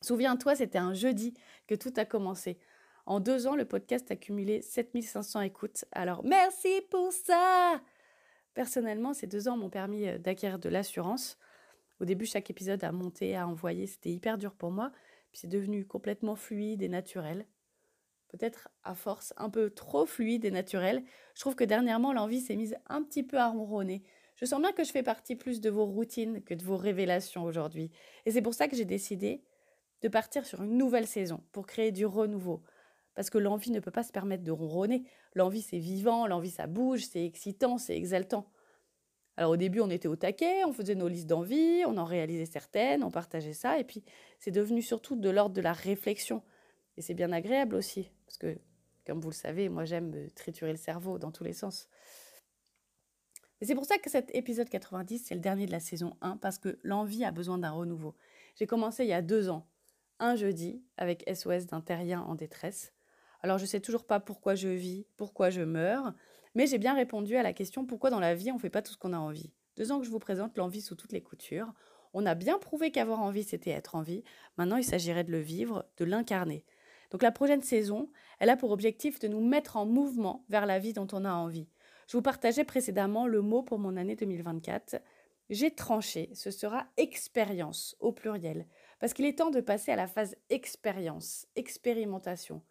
Souviens-toi, 0.00 0.54
c'était 0.56 0.78
un 0.78 0.94
jeudi 0.94 1.34
que 1.66 1.74
tout 1.74 1.92
a 1.96 2.06
commencé. 2.06 2.58
En 3.06 3.20
deux 3.20 3.46
ans, 3.46 3.54
le 3.54 3.66
podcast 3.66 4.10
a 4.10 4.16
cumulé 4.16 4.62
7500 4.62 5.42
écoutes. 5.42 5.84
Alors 5.92 6.24
merci 6.24 6.80
pour 6.90 7.12
ça 7.12 7.80
Personnellement, 8.54 9.12
ces 9.12 9.26
deux 9.26 9.48
ans 9.48 9.56
m'ont 9.56 9.68
permis 9.68 10.08
euh, 10.08 10.18
d'acquérir 10.18 10.58
de 10.58 10.68
l'assurance. 10.68 11.38
Au 12.00 12.04
début, 12.04 12.24
chaque 12.24 12.50
épisode 12.50 12.82
à 12.82 12.92
monter, 12.92 13.36
à 13.36 13.46
envoyer, 13.46 13.86
c'était 13.86 14.10
hyper 14.10 14.38
dur 14.38 14.54
pour 14.54 14.70
moi. 14.70 14.90
Puis 15.32 15.40
c'est 15.40 15.48
devenu 15.48 15.84
complètement 15.84 16.36
fluide 16.36 16.82
et 16.82 16.88
naturel. 16.88 17.46
Peut-être 18.28 18.68
à 18.84 18.94
force 18.94 19.34
un 19.36 19.50
peu 19.50 19.70
trop 19.70 20.06
fluide 20.06 20.44
et 20.44 20.50
naturel. 20.50 21.02
Je 21.34 21.40
trouve 21.40 21.56
que 21.56 21.64
dernièrement, 21.64 22.12
l'envie 22.12 22.40
s'est 22.40 22.56
mise 22.56 22.76
un 22.88 23.02
petit 23.02 23.22
peu 23.22 23.38
à 23.38 23.48
ronronner. 23.48 24.02
Je 24.36 24.46
sens 24.46 24.60
bien 24.60 24.72
que 24.72 24.82
je 24.82 24.90
fais 24.90 25.02
partie 25.02 25.36
plus 25.36 25.60
de 25.60 25.70
vos 25.70 25.84
routines 25.84 26.42
que 26.42 26.54
de 26.54 26.64
vos 26.64 26.76
révélations 26.76 27.44
aujourd'hui. 27.44 27.90
Et 28.24 28.30
c'est 28.30 28.42
pour 28.42 28.54
ça 28.54 28.66
que 28.66 28.76
j'ai 28.76 28.84
décidé 28.84 29.42
de 30.02 30.08
partir 30.08 30.46
sur 30.46 30.62
une 30.62 30.76
nouvelle 30.76 31.06
saison 31.06 31.42
pour 31.52 31.66
créer 31.66 31.92
du 31.92 32.06
renouveau. 32.06 32.62
Parce 33.14 33.30
que 33.30 33.38
l'envie 33.38 33.70
ne 33.70 33.80
peut 33.80 33.90
pas 33.90 34.02
se 34.02 34.12
permettre 34.12 34.42
de 34.42 34.50
ronronner. 34.50 35.04
L'envie, 35.34 35.62
c'est 35.62 35.78
vivant, 35.78 36.26
l'envie, 36.26 36.50
ça 36.50 36.66
bouge, 36.66 37.04
c'est 37.04 37.24
excitant, 37.24 37.78
c'est 37.78 37.96
exaltant. 37.96 38.50
Alors 39.36 39.52
au 39.52 39.56
début, 39.56 39.80
on 39.80 39.90
était 39.90 40.08
au 40.08 40.16
taquet, 40.16 40.64
on 40.64 40.72
faisait 40.72 40.94
nos 40.94 41.08
listes 41.08 41.26
d'envie, 41.26 41.82
on 41.86 41.96
en 41.96 42.04
réalisait 42.04 42.46
certaines, 42.46 43.02
on 43.02 43.10
partageait 43.10 43.52
ça, 43.52 43.78
et 43.78 43.84
puis 43.84 44.04
c'est 44.38 44.52
devenu 44.52 44.80
surtout 44.80 45.16
de 45.16 45.28
l'ordre 45.28 45.54
de 45.54 45.60
la 45.60 45.72
réflexion. 45.72 46.42
Et 46.96 47.02
c'est 47.02 47.14
bien 47.14 47.32
agréable 47.32 47.74
aussi, 47.74 48.10
parce 48.26 48.38
que, 48.38 48.56
comme 49.04 49.20
vous 49.20 49.30
le 49.30 49.34
savez, 49.34 49.68
moi 49.68 49.84
j'aime 49.84 50.30
triturer 50.36 50.70
le 50.70 50.78
cerveau 50.78 51.18
dans 51.18 51.32
tous 51.32 51.42
les 51.42 51.52
sens. 51.52 51.88
Et 53.60 53.66
c'est 53.66 53.74
pour 53.74 53.86
ça 53.86 53.98
que 53.98 54.10
cet 54.10 54.32
épisode 54.34 54.68
90, 54.68 55.18
c'est 55.26 55.34
le 55.34 55.40
dernier 55.40 55.66
de 55.66 55.72
la 55.72 55.80
saison 55.80 56.16
1, 56.20 56.36
parce 56.36 56.58
que 56.58 56.78
l'envie 56.84 57.24
a 57.24 57.32
besoin 57.32 57.58
d'un 57.58 57.70
renouveau. 57.70 58.14
J'ai 58.54 58.66
commencé 58.68 59.02
il 59.04 59.08
y 59.08 59.12
a 59.12 59.22
deux 59.22 59.48
ans, 59.48 59.66
un 60.20 60.36
jeudi, 60.36 60.84
avec 60.96 61.28
SOS 61.28 61.66
d'un 61.66 61.80
terrien 61.80 62.20
en 62.22 62.36
détresse. 62.36 62.93
Alors 63.44 63.58
je 63.58 63.66
sais 63.66 63.80
toujours 63.80 64.04
pas 64.04 64.20
pourquoi 64.20 64.54
je 64.54 64.68
vis, 64.68 65.04
pourquoi 65.18 65.50
je 65.50 65.60
meurs, 65.60 66.14
mais 66.54 66.66
j'ai 66.66 66.78
bien 66.78 66.94
répondu 66.94 67.36
à 67.36 67.42
la 67.42 67.52
question 67.52 67.84
pourquoi 67.84 68.08
dans 68.08 68.18
la 68.18 68.34
vie 68.34 68.50
on 68.50 68.54
ne 68.54 68.58
fait 68.58 68.70
pas 68.70 68.80
tout 68.80 68.92
ce 68.92 68.96
qu'on 68.96 69.12
a 69.12 69.18
envie? 69.18 69.52
Deux 69.76 69.92
ans 69.92 69.98
que 69.98 70.06
je 70.06 70.10
vous 70.10 70.18
présente 70.18 70.56
l'envie 70.56 70.80
sous 70.80 70.94
toutes 70.94 71.12
les 71.12 71.20
coutures. 71.20 71.70
On 72.14 72.24
a 72.24 72.34
bien 72.34 72.58
prouvé 72.58 72.90
qu'avoir 72.90 73.20
envie, 73.20 73.42
c'était 73.42 73.72
être 73.72 73.96
en 73.96 74.00
vie. 74.00 74.24
Maintenant, 74.56 74.78
il 74.78 74.84
s'agirait 74.84 75.24
de 75.24 75.30
le 75.30 75.40
vivre, 75.40 75.84
de 75.98 76.06
l'incarner. 76.06 76.64
Donc 77.10 77.22
la 77.22 77.32
prochaine 77.32 77.60
saison, 77.60 78.08
elle 78.38 78.48
a 78.48 78.56
pour 78.56 78.70
objectif 78.70 79.18
de 79.18 79.28
nous 79.28 79.46
mettre 79.46 79.76
en 79.76 79.84
mouvement 79.84 80.46
vers 80.48 80.64
la 80.64 80.78
vie 80.78 80.94
dont 80.94 81.08
on 81.12 81.26
a 81.26 81.32
envie. 81.34 81.68
Je 82.08 82.16
vous 82.16 82.22
partageais 82.22 82.64
précédemment 82.64 83.26
le 83.26 83.42
mot 83.42 83.62
pour 83.62 83.78
mon 83.78 83.98
année 83.98 84.16
2024. 84.16 85.02
J'ai 85.50 85.70
tranché, 85.70 86.30
ce 86.32 86.50
sera 86.50 86.86
expérience 86.96 87.94
au 88.00 88.10
pluriel, 88.10 88.66
parce 89.00 89.12
qu'il 89.12 89.26
est 89.26 89.36
temps 89.36 89.50
de 89.50 89.60
passer 89.60 89.92
à 89.92 89.96
la 89.96 90.06
phase 90.06 90.34
expérience, 90.48 91.46
expérimentation. 91.56 92.62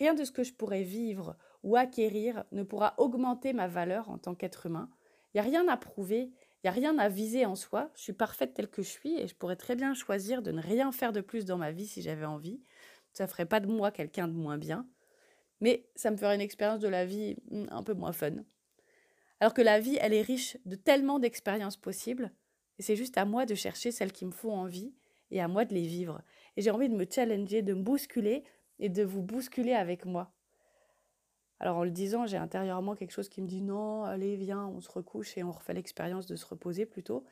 Rien 0.00 0.14
de 0.14 0.24
ce 0.24 0.32
que 0.32 0.42
je 0.42 0.54
pourrais 0.54 0.82
vivre 0.82 1.36
ou 1.62 1.76
acquérir 1.76 2.44
ne 2.52 2.62
pourra 2.62 2.94
augmenter 2.96 3.52
ma 3.52 3.68
valeur 3.68 4.08
en 4.08 4.16
tant 4.16 4.34
qu'être 4.34 4.64
humain. 4.64 4.88
Il 5.34 5.36
n'y 5.36 5.40
a 5.40 5.50
rien 5.50 5.68
à 5.68 5.76
prouver, 5.76 6.22
il 6.22 6.60
n'y 6.64 6.70
a 6.70 6.72
rien 6.72 6.98
à 6.98 7.10
viser 7.10 7.44
en 7.44 7.54
soi. 7.54 7.90
Je 7.94 8.00
suis 8.00 8.12
parfaite 8.14 8.54
telle 8.54 8.70
que 8.70 8.82
je 8.82 8.88
suis 8.88 9.20
et 9.20 9.28
je 9.28 9.34
pourrais 9.34 9.56
très 9.56 9.76
bien 9.76 9.92
choisir 9.92 10.40
de 10.40 10.52
ne 10.52 10.62
rien 10.62 10.90
faire 10.90 11.12
de 11.12 11.20
plus 11.20 11.44
dans 11.44 11.58
ma 11.58 11.70
vie 11.70 11.86
si 11.86 12.00
j'avais 12.00 12.24
envie. 12.24 12.62
Ça 13.12 13.26
ferait 13.26 13.44
pas 13.44 13.60
de 13.60 13.66
moi 13.66 13.90
quelqu'un 13.90 14.26
de 14.26 14.32
moins 14.32 14.56
bien. 14.56 14.88
Mais 15.60 15.86
ça 15.94 16.10
me 16.10 16.16
ferait 16.16 16.34
une 16.34 16.40
expérience 16.40 16.80
de 16.80 16.88
la 16.88 17.04
vie 17.04 17.36
hmm, 17.50 17.66
un 17.70 17.82
peu 17.82 17.92
moins 17.92 18.12
fun. 18.12 18.36
Alors 19.38 19.52
que 19.52 19.62
la 19.62 19.80
vie, 19.80 19.98
elle 20.00 20.14
est 20.14 20.22
riche 20.22 20.56
de 20.64 20.76
tellement 20.76 21.18
d'expériences 21.18 21.76
possibles. 21.76 22.32
Et 22.78 22.82
c'est 22.82 22.96
juste 22.96 23.18
à 23.18 23.26
moi 23.26 23.44
de 23.44 23.54
chercher 23.54 23.92
celles 23.92 24.12
qui 24.12 24.24
me 24.24 24.32
font 24.32 24.52
envie 24.52 24.94
et 25.30 25.42
à 25.42 25.48
moi 25.48 25.66
de 25.66 25.74
les 25.74 25.86
vivre. 25.86 26.22
Et 26.56 26.62
j'ai 26.62 26.70
envie 26.70 26.88
de 26.88 26.96
me 26.96 27.06
challenger, 27.08 27.60
de 27.60 27.74
me 27.74 27.82
bousculer 27.82 28.44
et 28.80 28.88
de 28.88 29.04
vous 29.04 29.22
bousculer 29.22 29.74
avec 29.74 30.04
moi. 30.04 30.32
Alors 31.60 31.76
en 31.76 31.84
le 31.84 31.90
disant, 31.90 32.26
j'ai 32.26 32.38
intérieurement 32.38 32.96
quelque 32.96 33.12
chose 33.12 33.28
qui 33.28 33.42
me 33.42 33.46
dit 33.46 33.60
non, 33.60 34.04
allez, 34.04 34.36
viens, 34.36 34.66
on 34.66 34.80
se 34.80 34.90
recouche 34.90 35.36
et 35.36 35.44
on 35.44 35.52
refait 35.52 35.74
l'expérience 35.74 36.26
de 36.26 36.34
se 36.34 36.46
reposer 36.46 36.86
plutôt. 36.86 37.24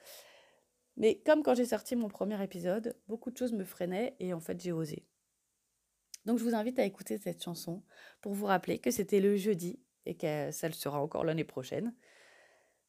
Mais 0.96 1.20
comme 1.24 1.42
quand 1.42 1.54
j'ai 1.54 1.64
sorti 1.64 1.96
mon 1.96 2.08
premier 2.08 2.40
épisode, 2.42 2.94
beaucoup 3.08 3.30
de 3.30 3.36
choses 3.36 3.52
me 3.52 3.64
freinaient 3.64 4.14
et 4.20 4.34
en 4.34 4.40
fait 4.40 4.60
j'ai 4.60 4.72
osé. 4.72 5.06
Donc 6.26 6.38
je 6.38 6.44
vous 6.44 6.54
invite 6.54 6.78
à 6.78 6.84
écouter 6.84 7.16
cette 7.16 7.42
chanson 7.42 7.82
pour 8.20 8.34
vous 8.34 8.44
rappeler 8.46 8.78
que 8.78 8.90
c'était 8.90 9.20
le 9.20 9.36
jeudi 9.36 9.80
et 10.04 10.14
que 10.14 10.50
ça 10.50 10.68
le 10.68 10.74
sera 10.74 11.00
encore 11.00 11.24
l'année 11.24 11.44
prochaine. 11.44 11.94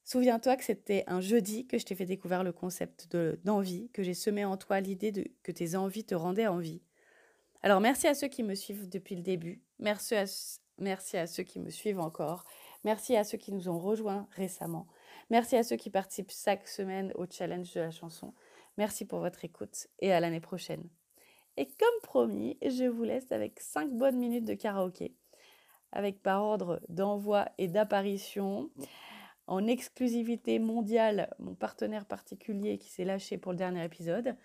Souviens-toi 0.04 0.58
que 0.58 0.64
c'était 0.64 1.04
un 1.08 1.22
jeudi 1.22 1.68
que 1.68 1.78
je 1.78 1.86
t'ai 1.86 1.96
fait 1.96 2.06
découvrir 2.06 2.44
le 2.44 2.52
concept 2.52 3.16
d'envie, 3.46 3.90
que 3.92 4.02
j'ai 4.02 4.16
semé 4.16 4.44
en 4.44 4.58
toi 4.58 4.82
l'idée 4.82 5.32
que 5.44 5.52
tes 5.52 5.76
envies 5.76 6.04
te 6.04 6.16
rendaient 6.16 6.48
envie. 6.48 6.82
Alors 7.62 7.82
merci 7.82 8.08
à 8.08 8.14
ceux 8.14 8.30
qui 8.30 8.44
me 8.44 8.56
suivent 8.56 8.88
depuis 8.88 9.16
le 9.16 9.22
début, 9.22 9.62
merci 9.80 10.16
à, 10.16 10.26
ceux 10.26 11.44
qui 11.44 11.60
me 11.60 11.70
suivent 11.70 12.00
encore, 12.00 12.46
merci 12.86 13.18
à 13.18 13.26
ceux 13.26 13.38
qui 13.38 13.52
nous 13.52 13.68
ont 13.68 13.80
rejoints 13.80 14.30
récemment, 14.32 14.88
merci 15.30 15.58
à 15.58 15.64
ceux 15.64 15.76
qui 15.76 15.90
participent 15.90 16.32
chaque 16.32 16.70
semaine 16.70 17.12
au 17.16 17.26
challenge 17.30 17.74
de 17.74 17.82
la 17.82 17.92
chanson. 17.92 18.34
Merci 18.78 19.04
pour 19.04 19.20
votre 19.20 19.44
écoute 19.44 19.88
et 20.00 20.14
à 20.14 20.22
l'année 20.22 20.40
prochaine. 20.40 20.88
Et 21.58 21.66
comme 21.66 22.02
promis, 22.02 22.58
je 22.62 22.86
vous 22.86 23.04
laisse 23.04 23.30
avec 23.34 23.60
5 23.60 23.92
bonnes 23.92 24.18
minutes 24.18 24.46
de 24.46 24.54
karaoké, 24.54 25.14
avec 25.92 26.22
par 26.22 26.42
ordre 26.42 26.80
d'envoi 26.88 27.50
et 27.58 27.68
d'apparition 27.68 28.70
en 29.48 29.68
exclusivité 29.68 30.60
mondiale 30.60 31.34
mon 31.40 31.56
partenaire 31.56 32.06
particulier 32.06 32.78
qui 32.78 32.88
s'est 32.88 33.04
lâché 33.04 33.38
pour 33.38 33.52
le 33.52 33.58
dernier 33.58 33.84
épisode. 33.84 34.38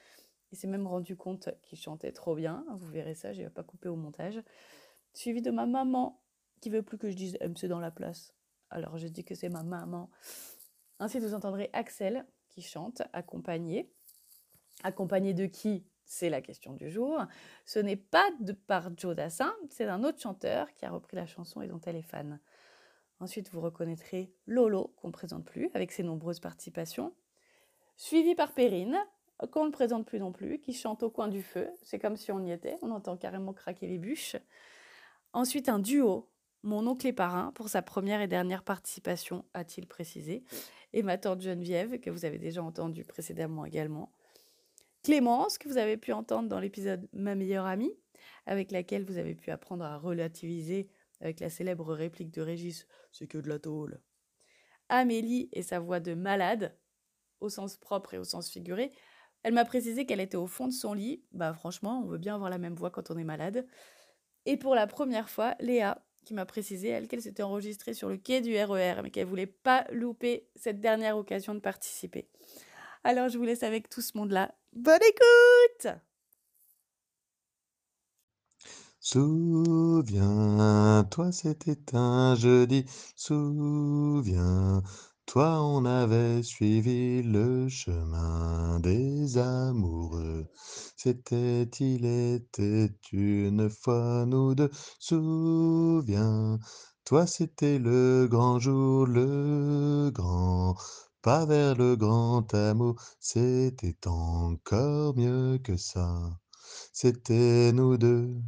Il 0.55 0.57
s'est 0.57 0.69
même 0.69 0.87
rendu 0.87 1.17
compte 1.17 1.49
qu'il 1.63 1.77
chantait 1.77 2.13
trop 2.13 2.37
bien. 2.37 2.65
Vous 2.77 2.87
verrez 2.87 3.17
ça, 3.17 3.33
je 3.33 3.43
vais 3.43 3.51
pas 3.51 3.65
couper 3.65 3.89
au 3.89 3.97
montage. 3.97 4.41
Suivi 5.13 5.43
de 5.43 5.51
ma 5.51 5.67
maman 5.67 6.23
qui 6.61 6.71
veut 6.71 6.85
plus 6.85 6.97
que 6.97 7.11
je 7.11 7.17
dise 7.17 7.37
MC 7.41 7.65
dans 7.65 7.81
la 7.81 7.91
place. 7.91 8.33
Alors 8.71 8.97
je 8.97 9.09
dis 9.09 9.25
que 9.25 9.35
c'est 9.35 9.49
ma 9.49 9.65
maman. 9.65 10.11
Ainsi 11.01 11.19
vous 11.19 11.35
entendrez 11.35 11.71
Axel 11.73 12.25
qui 12.51 12.63
chante, 12.63 13.03
accompagné. 13.13 13.91
Accompagné 14.85 15.35
de 15.35 15.47
qui? 15.47 15.89
C'est 16.05 16.31
la 16.31 16.41
question 16.41 16.73
du 16.73 16.89
jour. 16.89 17.21
Ce 17.65 17.81
n'est 17.81 17.97
pas 17.97 18.31
par 18.69 18.97
Joe 18.97 19.17
Dassin, 19.17 19.53
c'est 19.71 19.87
d'un 19.87 20.05
autre 20.05 20.21
chanteur 20.21 20.73
qui 20.75 20.87
a 20.87 20.91
repris 20.93 21.17
la 21.17 21.27
chanson 21.27 21.63
et 21.63 21.67
dont 21.67 21.81
elle 21.81 21.97
est 21.97 22.03
fan. 22.03 22.39
Ensuite, 23.19 23.51
vous 23.51 23.61
reconnaîtrez 23.61 24.33
Lolo, 24.47 24.95
qu'on 24.99 25.09
ne 25.09 25.13
présente 25.13 25.45
plus, 25.45 25.69
avec 25.75 25.91
ses 25.91 26.05
nombreuses 26.05 26.39
participations. 26.39 27.13
Suivi 27.97 28.37
par 28.37 28.53
Perrine, 28.53 28.97
qu'on 29.51 29.67
ne 29.67 29.71
présente 29.71 30.07
plus 30.07 30.19
non 30.19 30.33
plus, 30.33 30.59
qui 30.61 30.73
chante 30.73 31.03
au 31.03 31.11
coin 31.11 31.29
du 31.29 31.43
feu. 31.43 31.69
C'est 31.83 31.99
comme 31.99 32.17
si 32.17 32.33
on 32.33 32.45
y 32.45 32.53
était, 32.53 32.77
on 32.83 32.91
entend 32.91 33.17
carrément 33.17 33.53
craquer 33.53 33.87
les 33.87 33.99
bûches. 33.99 34.37
Ensuite, 35.33 35.69
un 35.69 35.79
duo, 35.79 36.29
mon 36.63 36.87
oncle 36.87 37.07
et 37.07 37.13
parrain, 37.13 37.53
pour 37.55 37.69
sa 37.69 37.83
première 37.83 38.21
et 38.21 38.29
dernière 38.29 38.63
participation, 38.63 39.45
a-t-il 39.53 39.87
précisé, 39.87 40.45
et 40.93 41.03
ma 41.03 41.19
tante 41.19 41.43
Geneviève, 41.43 41.99
que 42.01 42.11
vous 42.11 42.25
avez 42.25 42.39
déjà 42.39 42.63
entendu 42.63 43.05
précédemment 43.05 43.65
également. 43.65 44.13
Clémence, 45.03 45.59
que 45.59 45.69
vous 45.69 45.77
avez 45.77 45.97
pu 45.97 46.13
entendre 46.13 46.49
dans 46.49 46.61
l'épisode 46.61 47.07
Ma 47.13 47.35
meilleure 47.35 47.67
amie, 47.67 47.95
avec 48.47 48.71
laquelle 48.71 49.05
vous 49.05 49.19
avez 49.19 49.35
pu 49.35 49.51
apprendre 49.51 49.85
à 49.85 49.99
relativiser 49.99 50.89
avec 51.21 51.41
la 51.41 51.51
célèbre 51.51 51.93
réplique 51.93 52.31
de 52.31 52.41
Régis 52.41 52.87
C'est 53.13 53.27
que 53.27 53.39
de 53.39 53.49
la 53.49 53.59
tôle. 53.59 54.01
Amélie 54.89 55.49
et 55.53 55.63
sa 55.63 55.81
voix 55.81 56.01
de 56.01 56.15
malade, 56.15 56.77
au 57.41 57.49
sens 57.49 57.77
propre 57.77 58.15
et 58.15 58.19
au 58.19 58.25
sens 58.25 58.51
figuré, 58.51 58.93
elle 59.45 59.55
m'a 59.55 59.67
précisé 59.67 60.07
qu'elle 60.07 60.21
était 60.21 60.39
au 60.39 60.47
fond 60.47 60.67
de 60.67 60.73
son 60.73 60.95
lit. 60.95 61.23
Bah 61.33 61.53
franchement, 61.53 62.01
on 62.03 62.09
veut 62.09 62.19
bien 62.19 62.35
avoir 62.35 62.51
la 62.51 62.59
même 62.59 62.75
voix 62.75 62.91
quand 62.91 63.11
on 63.11 63.19
est 63.19 63.25
malade. 63.25 63.67
Et 64.47 64.57
pour 64.57 64.75
la 64.75 64.87
première 64.87 65.29
fois, 65.29 65.55
Léa, 65.61 66.03
qui 66.25 66.33
m'a 66.33 66.47
précisé, 66.47 66.89
elle, 66.89 67.07
qu'elle 67.07 67.21
s'était 67.21 67.43
enregistrée 67.43 67.93
sur 67.93 68.09
le 68.09 68.17
quai 68.17 68.41
du 68.41 68.57
RER, 68.57 68.95
e 68.99 69.03
mais 69.03 69.11
qu'elle 69.11 69.27
voulait 69.27 69.47
pas 69.47 69.85
louper 69.93 70.49
cette 70.57 70.81
dernière 70.81 71.19
occasion 71.19 71.55
de 71.55 71.61
participer. 71.61 72.27
Alors 73.05 73.29
je 73.29 73.37
vous 73.37 73.45
laisse 73.45 73.63
avec 73.63 73.91
tout 73.91 74.01
ce 74.01 74.17
monde-là. 74.17 74.55
Bonne 74.73 75.03
écoute 75.03 75.89
Souviens-toi, 79.01 81.33
c'était 81.33 81.95
un 81.95 82.35
jeudi. 82.35 82.87
Souviens 83.15 84.83
toi, 85.27 85.63
on 85.63 85.85
avait 85.85 86.43
suivi 86.43 87.23
le 87.23 87.69
chemin 87.69 88.81
des 88.81 89.39
amoureux. 89.39 90.47
C'était, 90.97 91.65
il 91.81 92.05
était 92.07 92.93
une 93.13 93.69
fois 93.71 94.25
nous 94.27 94.55
deux. 94.55 94.71
Souviens, 94.99 96.59
toi, 97.05 97.27
c'était 97.27 97.79
le 97.79 98.27
grand 98.31 98.59
jour, 98.59 99.07
le 99.07 100.11
grand 100.11 100.77
pas 101.25 101.47
vers 101.47 101.75
le 101.75 101.97
grand 101.97 102.53
amour, 102.53 102.97
c'était 103.19 103.97
encore 104.07 105.17
mieux 105.17 105.57
que 105.57 105.79
ça. 105.79 106.39
C'était 106.93 107.73
nous 107.73 107.97
deux, 107.97 108.43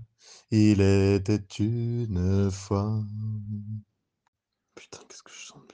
il 0.50 0.82
était 0.82 1.46
une 1.58 2.50
fois. 2.50 3.02
Putain, 4.74 4.98
qu'est-ce 5.08 5.22
que 5.22 5.32
je 5.32 5.46
sens. 5.46 5.65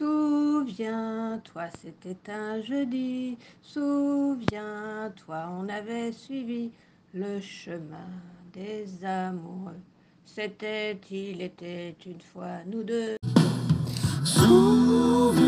Souviens-toi, 0.00 1.64
c'était 1.82 2.32
un 2.32 2.62
jeudi. 2.62 3.36
Souviens-toi, 3.60 5.46
on 5.60 5.68
avait 5.68 6.10
suivi 6.10 6.70
le 7.12 7.38
chemin 7.38 8.08
des 8.50 8.86
amoureux. 9.04 9.76
C'était, 10.24 10.98
il 11.10 11.42
était 11.42 11.94
une 12.06 12.22
fois 12.22 12.64
nous 12.64 12.82
deux. 12.82 13.16
Souviens-toi, 14.24 15.42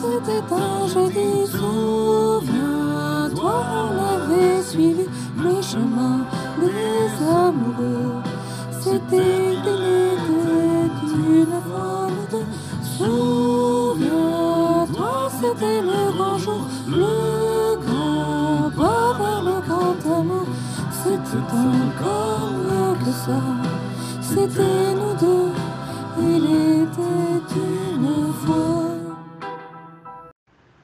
c'était 0.00 0.50
un 0.50 0.86
jeudi. 0.88 1.46
Souviens-toi, 1.52 2.46
on 3.74 3.98
avait 4.22 4.62
suivi 4.62 5.04
le 5.36 5.60
chemin 5.60 6.24
des 6.62 7.10
amoureux. 7.26 8.22
C'était, 8.80 9.52
Souviens-toi, 12.98 14.10
c'était 15.40 15.80
le 15.82 16.10
grand 16.16 16.36
jour, 16.36 16.62
le 16.88 17.76
grand 17.76 18.70
vers 19.18 19.42
le 19.44 19.60
grand 19.60 20.00
amour. 20.18 20.46
C'était 20.90 21.42
encore 21.46 22.50
mieux 22.50 22.94
que 23.04 23.12
ça. 23.12 23.40
C'était 24.20 24.94
nous 24.96 25.14
deux. 25.20 25.52
Il 26.20 26.44
était 26.82 27.42
une 27.94 28.32
fois. 28.42 28.90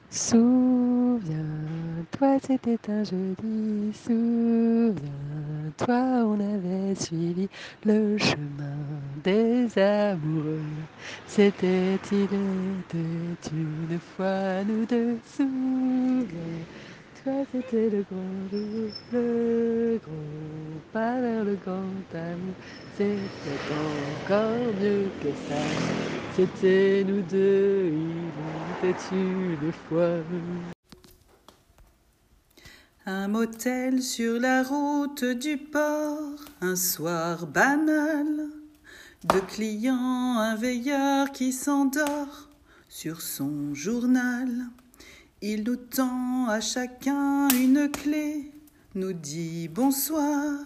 Souviens-toi, 0.09 0.69
c'était 2.47 2.79
un 2.89 3.03
jeudi. 3.03 3.91
Souviens-toi, 5.65 6.25
on 6.25 6.39
avait 6.39 6.95
suivi 6.95 7.47
le 7.85 8.17
chemin 8.17 8.77
des 9.23 9.67
amoureux. 9.79 10.59
C'était, 11.25 11.97
il 12.11 12.23
était 12.23 13.51
une 13.51 13.99
fois 14.15 14.63
nous 14.67 14.85
deux. 14.85 15.17
Souviens-toi, 15.25 16.27
c'était 17.51 17.89
le 17.89 18.05
grand 18.11 18.91
le 19.13 19.99
grand 20.03 20.11
pas 20.93 21.19
vers 21.19 21.43
le 21.43 21.57
grand 21.65 22.13
amour. 22.13 22.55
C'était 22.95 23.55
encore 24.23 24.73
mieux 24.79 25.09
que 25.21 25.29
ça. 25.49 25.61
C'était 26.35 27.03
nous 27.07 27.21
deux, 27.21 27.91
il 27.91 28.87
était 28.87 29.15
une 29.15 29.71
fois. 29.89 30.19
Un 33.07 33.27
motel 33.27 34.01
sur 34.01 34.39
la 34.39 34.63
route 34.63 35.23
du 35.23 35.57
port, 35.57 36.39
un 36.61 36.75
soir 36.75 37.45
banal. 37.45 38.49
Deux 39.25 39.41
clients, 39.41 40.39
un 40.39 40.55
veilleur 40.55 41.31
qui 41.31 41.53
s'endort 41.53 42.49
sur 42.89 43.21
son 43.21 43.75
journal. 43.75 44.49
Il 45.43 45.65
nous 45.65 45.75
tend 45.75 46.47
à 46.49 46.59
chacun 46.61 47.47
une 47.49 47.91
clé, 47.91 48.51
nous 48.95 49.13
dit 49.13 49.67
bonsoir. 49.67 50.57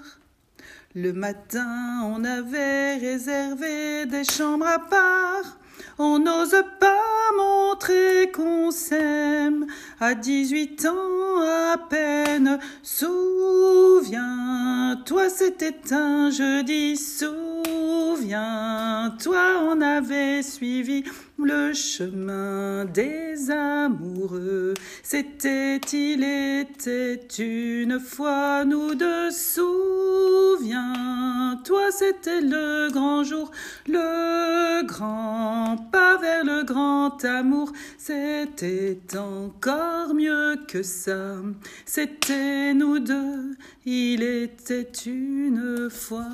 Le 0.96 1.12
matin, 1.12 2.04
on 2.06 2.24
avait 2.24 2.96
réservé 2.96 4.06
des 4.06 4.24
chambres 4.24 4.68
à 4.68 4.80
part. 4.80 5.59
On 5.98 6.20
n'ose 6.20 6.56
pas 6.80 6.96
montrer 7.38 8.32
qu'on 8.32 8.72
s'aime 8.72 9.68
à 10.00 10.16
18 10.16 10.86
ans 10.86 11.42
à 11.42 11.78
peine. 11.78 12.60
Souviens-toi, 12.84 14.10
c'était 15.30 15.94
un 15.94 16.30
jeudi. 16.32 16.96
Souviens-toi, 16.98 18.40
on 19.70 19.82
avait 19.82 20.42
suivi 20.44 21.04
le 21.46 21.74
chemin 21.74 22.86
des 22.86 23.52
amoureux. 23.52 24.74
C'était, 25.04 25.82
il 25.94 26.24
était 26.24 27.20
une 27.40 28.00
fois 28.00 28.66
nous 28.66 28.96
deux. 28.96 29.32
Souviens-toi, 29.32 30.72
c'était 31.92 32.42
le 32.42 32.92
grand 32.92 33.24
jour, 33.24 33.52
le 33.88 34.86
grand 34.86 35.78
pas 35.92 36.18
vers 36.18 36.44
le 36.44 36.64
grand 36.64 37.24
amour. 37.24 37.72
C'était 37.98 39.00
encore 39.18 40.14
mieux 40.14 40.58
que 40.68 40.84
ça. 40.84 41.36
C'était 41.86 42.74
nous 42.74 43.00
deux, 43.00 43.56
il 43.86 44.24
était 44.24 44.92
une 45.06 45.90
fois. 45.90 46.28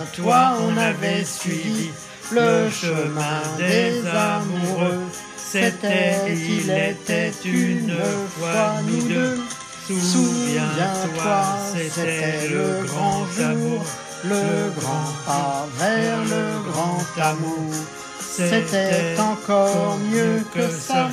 on 0.63 0.75
avait 0.79 1.23
suivi 1.23 1.91
le 2.33 2.71
chemin 2.71 3.43
des 3.59 4.03
amoureux. 4.09 5.03
C'était, 5.37 6.17
il 6.35 6.71
était 6.71 7.33
une 7.45 7.95
fois 8.39 8.81
nous 8.87 9.07
deux. 9.07 9.39
Souviens-toi, 9.87 11.45
c'était 11.75 12.49
le 12.49 12.87
grand 12.87 13.27
jour, 13.27 13.85
le 14.25 14.71
grand 14.81 15.13
pas 15.27 15.69
vers 15.79 16.25
le 16.25 16.71
grand 16.71 17.05
amour. 17.21 17.75
C'était 18.19 19.15
encore 19.19 19.99
mieux 20.11 20.43
que 20.55 20.71
ça. 20.71 21.11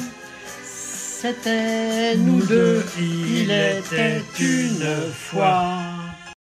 C'était 1.19 2.15
nous 2.15 2.45
deux, 2.45 2.83
il 2.99 3.49
était 3.49 4.21
une 4.39 5.11
fois. 5.11 5.79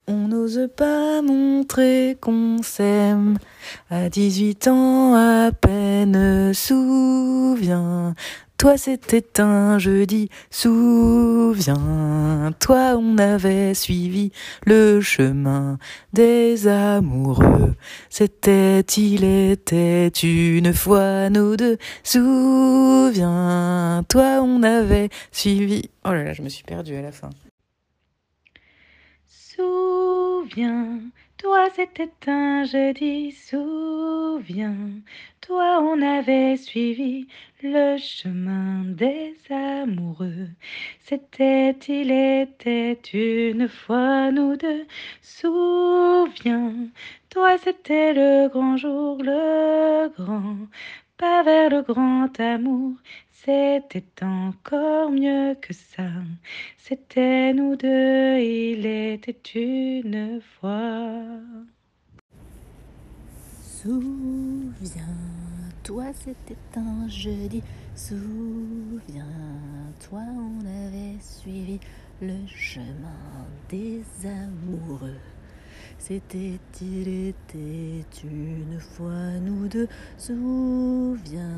On 0.09 0.29
n'ose 0.29 0.67
pas 0.75 1.21
montrer 1.21 2.17
qu'on 2.19 2.63
s'aime. 2.63 3.37
À 3.91 4.09
18 4.09 4.69
ans 4.69 5.15
à 5.15 5.53
peine, 5.53 6.55
souviens. 6.55 8.15
Toi, 8.63 8.79
c'était 8.79 9.41
un 9.41 9.77
jeudi, 9.81 10.29
souviens-toi, 10.53 11.75
on 12.97 13.19
avait 13.19 13.75
suivi 13.75 14.31
le 14.65 15.01
chemin 15.01 15.81
des 16.13 16.69
amoureux. 16.69 17.75
C'était, 18.09 18.83
il 18.83 19.25
était 19.25 20.07
une 20.07 20.73
fois 20.73 21.29
nous 21.29 21.57
deux, 21.57 21.77
souviens-toi, 22.05 23.43
on 24.45 24.63
avait 24.63 25.09
suivi. 25.33 25.91
Oh 26.05 26.13
là 26.13 26.23
là, 26.23 26.33
je 26.33 26.43
me 26.43 26.49
suis 26.49 26.63
perdue 26.63 26.95
à 26.95 27.03
la 27.03 27.11
fin. 27.11 27.31
Souviens-toi, 31.43 31.71
c'était 31.75 32.31
un 32.31 32.63
jeudi. 32.65 33.33
Souviens-toi, 33.33 34.61
on 35.83 36.01
avait 36.01 36.57
suivi 36.57 37.27
le 37.65 37.97
chemin 37.99 38.85
des 38.85 39.35
amoureux. 39.51 40.51
C'était, 41.01 41.73
il 41.89 42.13
était 42.13 43.01
une 43.13 43.69
fois 43.69 44.31
nous 44.31 44.57
deux. 44.57 44.87
Souviens-toi, 45.21 46.79
c'était 47.59 48.13
le 48.15 48.49
grand 48.49 48.77
jour, 48.77 49.19
le 49.21 50.11
grand 50.17 50.59
pas 51.23 51.45
vers 51.45 51.71
le 51.71 51.83
grand 51.83 52.41
amour. 52.41 52.97
C'était 53.45 54.05
encore 54.23 55.11
mieux 55.11 55.57
que 55.61 55.73
ça. 55.75 56.09
C'était 56.79 57.53
nous 57.53 57.75
deux, 57.75 58.39
il 58.39 58.87
était 58.87 59.37
une 59.57 60.41
fois. 60.41 61.25
Souviens-toi, 63.65 64.85
c'était 66.15 66.55
un 66.77 67.09
jeudi. 67.09 67.65
Souviens-toi, 67.97 69.25
on 70.21 70.61
avait 70.61 71.19
suivi 71.21 71.81
le 72.21 72.47
chemin 72.47 73.49
des 73.69 74.05
amoureux. 74.25 75.19
C'était, 76.05 76.59
il 76.81 77.29
était 77.29 78.05
une 78.25 78.81
fois 78.81 79.39
nous 79.39 79.69
deux. 79.69 79.87
Souviens-toi, 80.19 81.55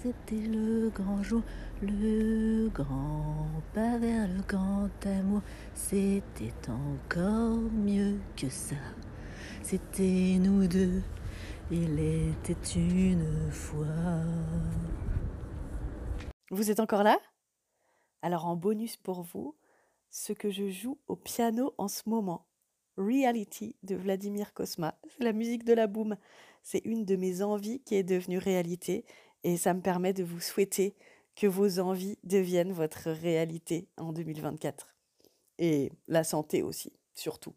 c'était 0.00 0.46
le 0.46 0.88
grand 0.90 1.20
jour, 1.24 1.42
le 1.82 2.68
grand 2.68 3.48
pas 3.74 3.98
vers 3.98 4.28
le 4.28 4.40
grand 4.46 4.88
amour. 5.04 5.42
C'était 5.74 6.54
encore 6.68 7.58
mieux 7.72 8.20
que 8.36 8.48
ça. 8.48 8.76
C'était 9.64 10.38
nous 10.38 10.68
deux, 10.68 11.02
il 11.72 11.98
était 11.98 12.54
une 12.76 13.50
fois. 13.50 14.22
Vous 16.52 16.70
êtes 16.70 16.78
encore 16.78 17.02
là? 17.02 17.18
Alors 18.22 18.46
en 18.46 18.54
bonus 18.54 18.96
pour 18.96 19.22
vous, 19.22 19.56
ce 20.08 20.32
que 20.32 20.50
je 20.50 20.68
joue 20.68 21.00
au 21.08 21.16
piano 21.16 21.74
en 21.78 21.88
ce 21.88 22.08
moment. 22.08 22.46
Reality 23.00 23.74
de 23.82 23.96
Vladimir 23.96 24.52
Kosma. 24.52 24.94
C'est 25.08 25.24
la 25.24 25.32
musique 25.32 25.64
de 25.64 25.72
la 25.72 25.86
boum. 25.86 26.16
C'est 26.62 26.82
une 26.84 27.04
de 27.04 27.16
mes 27.16 27.42
envies 27.42 27.80
qui 27.80 27.94
est 27.94 28.02
devenue 28.02 28.38
réalité 28.38 29.04
et 29.42 29.56
ça 29.56 29.74
me 29.74 29.80
permet 29.80 30.12
de 30.12 30.22
vous 30.22 30.40
souhaiter 30.40 30.94
que 31.34 31.46
vos 31.46 31.80
envies 31.80 32.18
deviennent 32.24 32.72
votre 32.72 33.10
réalité 33.10 33.88
en 33.96 34.12
2024. 34.12 34.94
Et 35.58 35.90
la 36.08 36.24
santé 36.24 36.62
aussi, 36.62 36.92
surtout. 37.14 37.54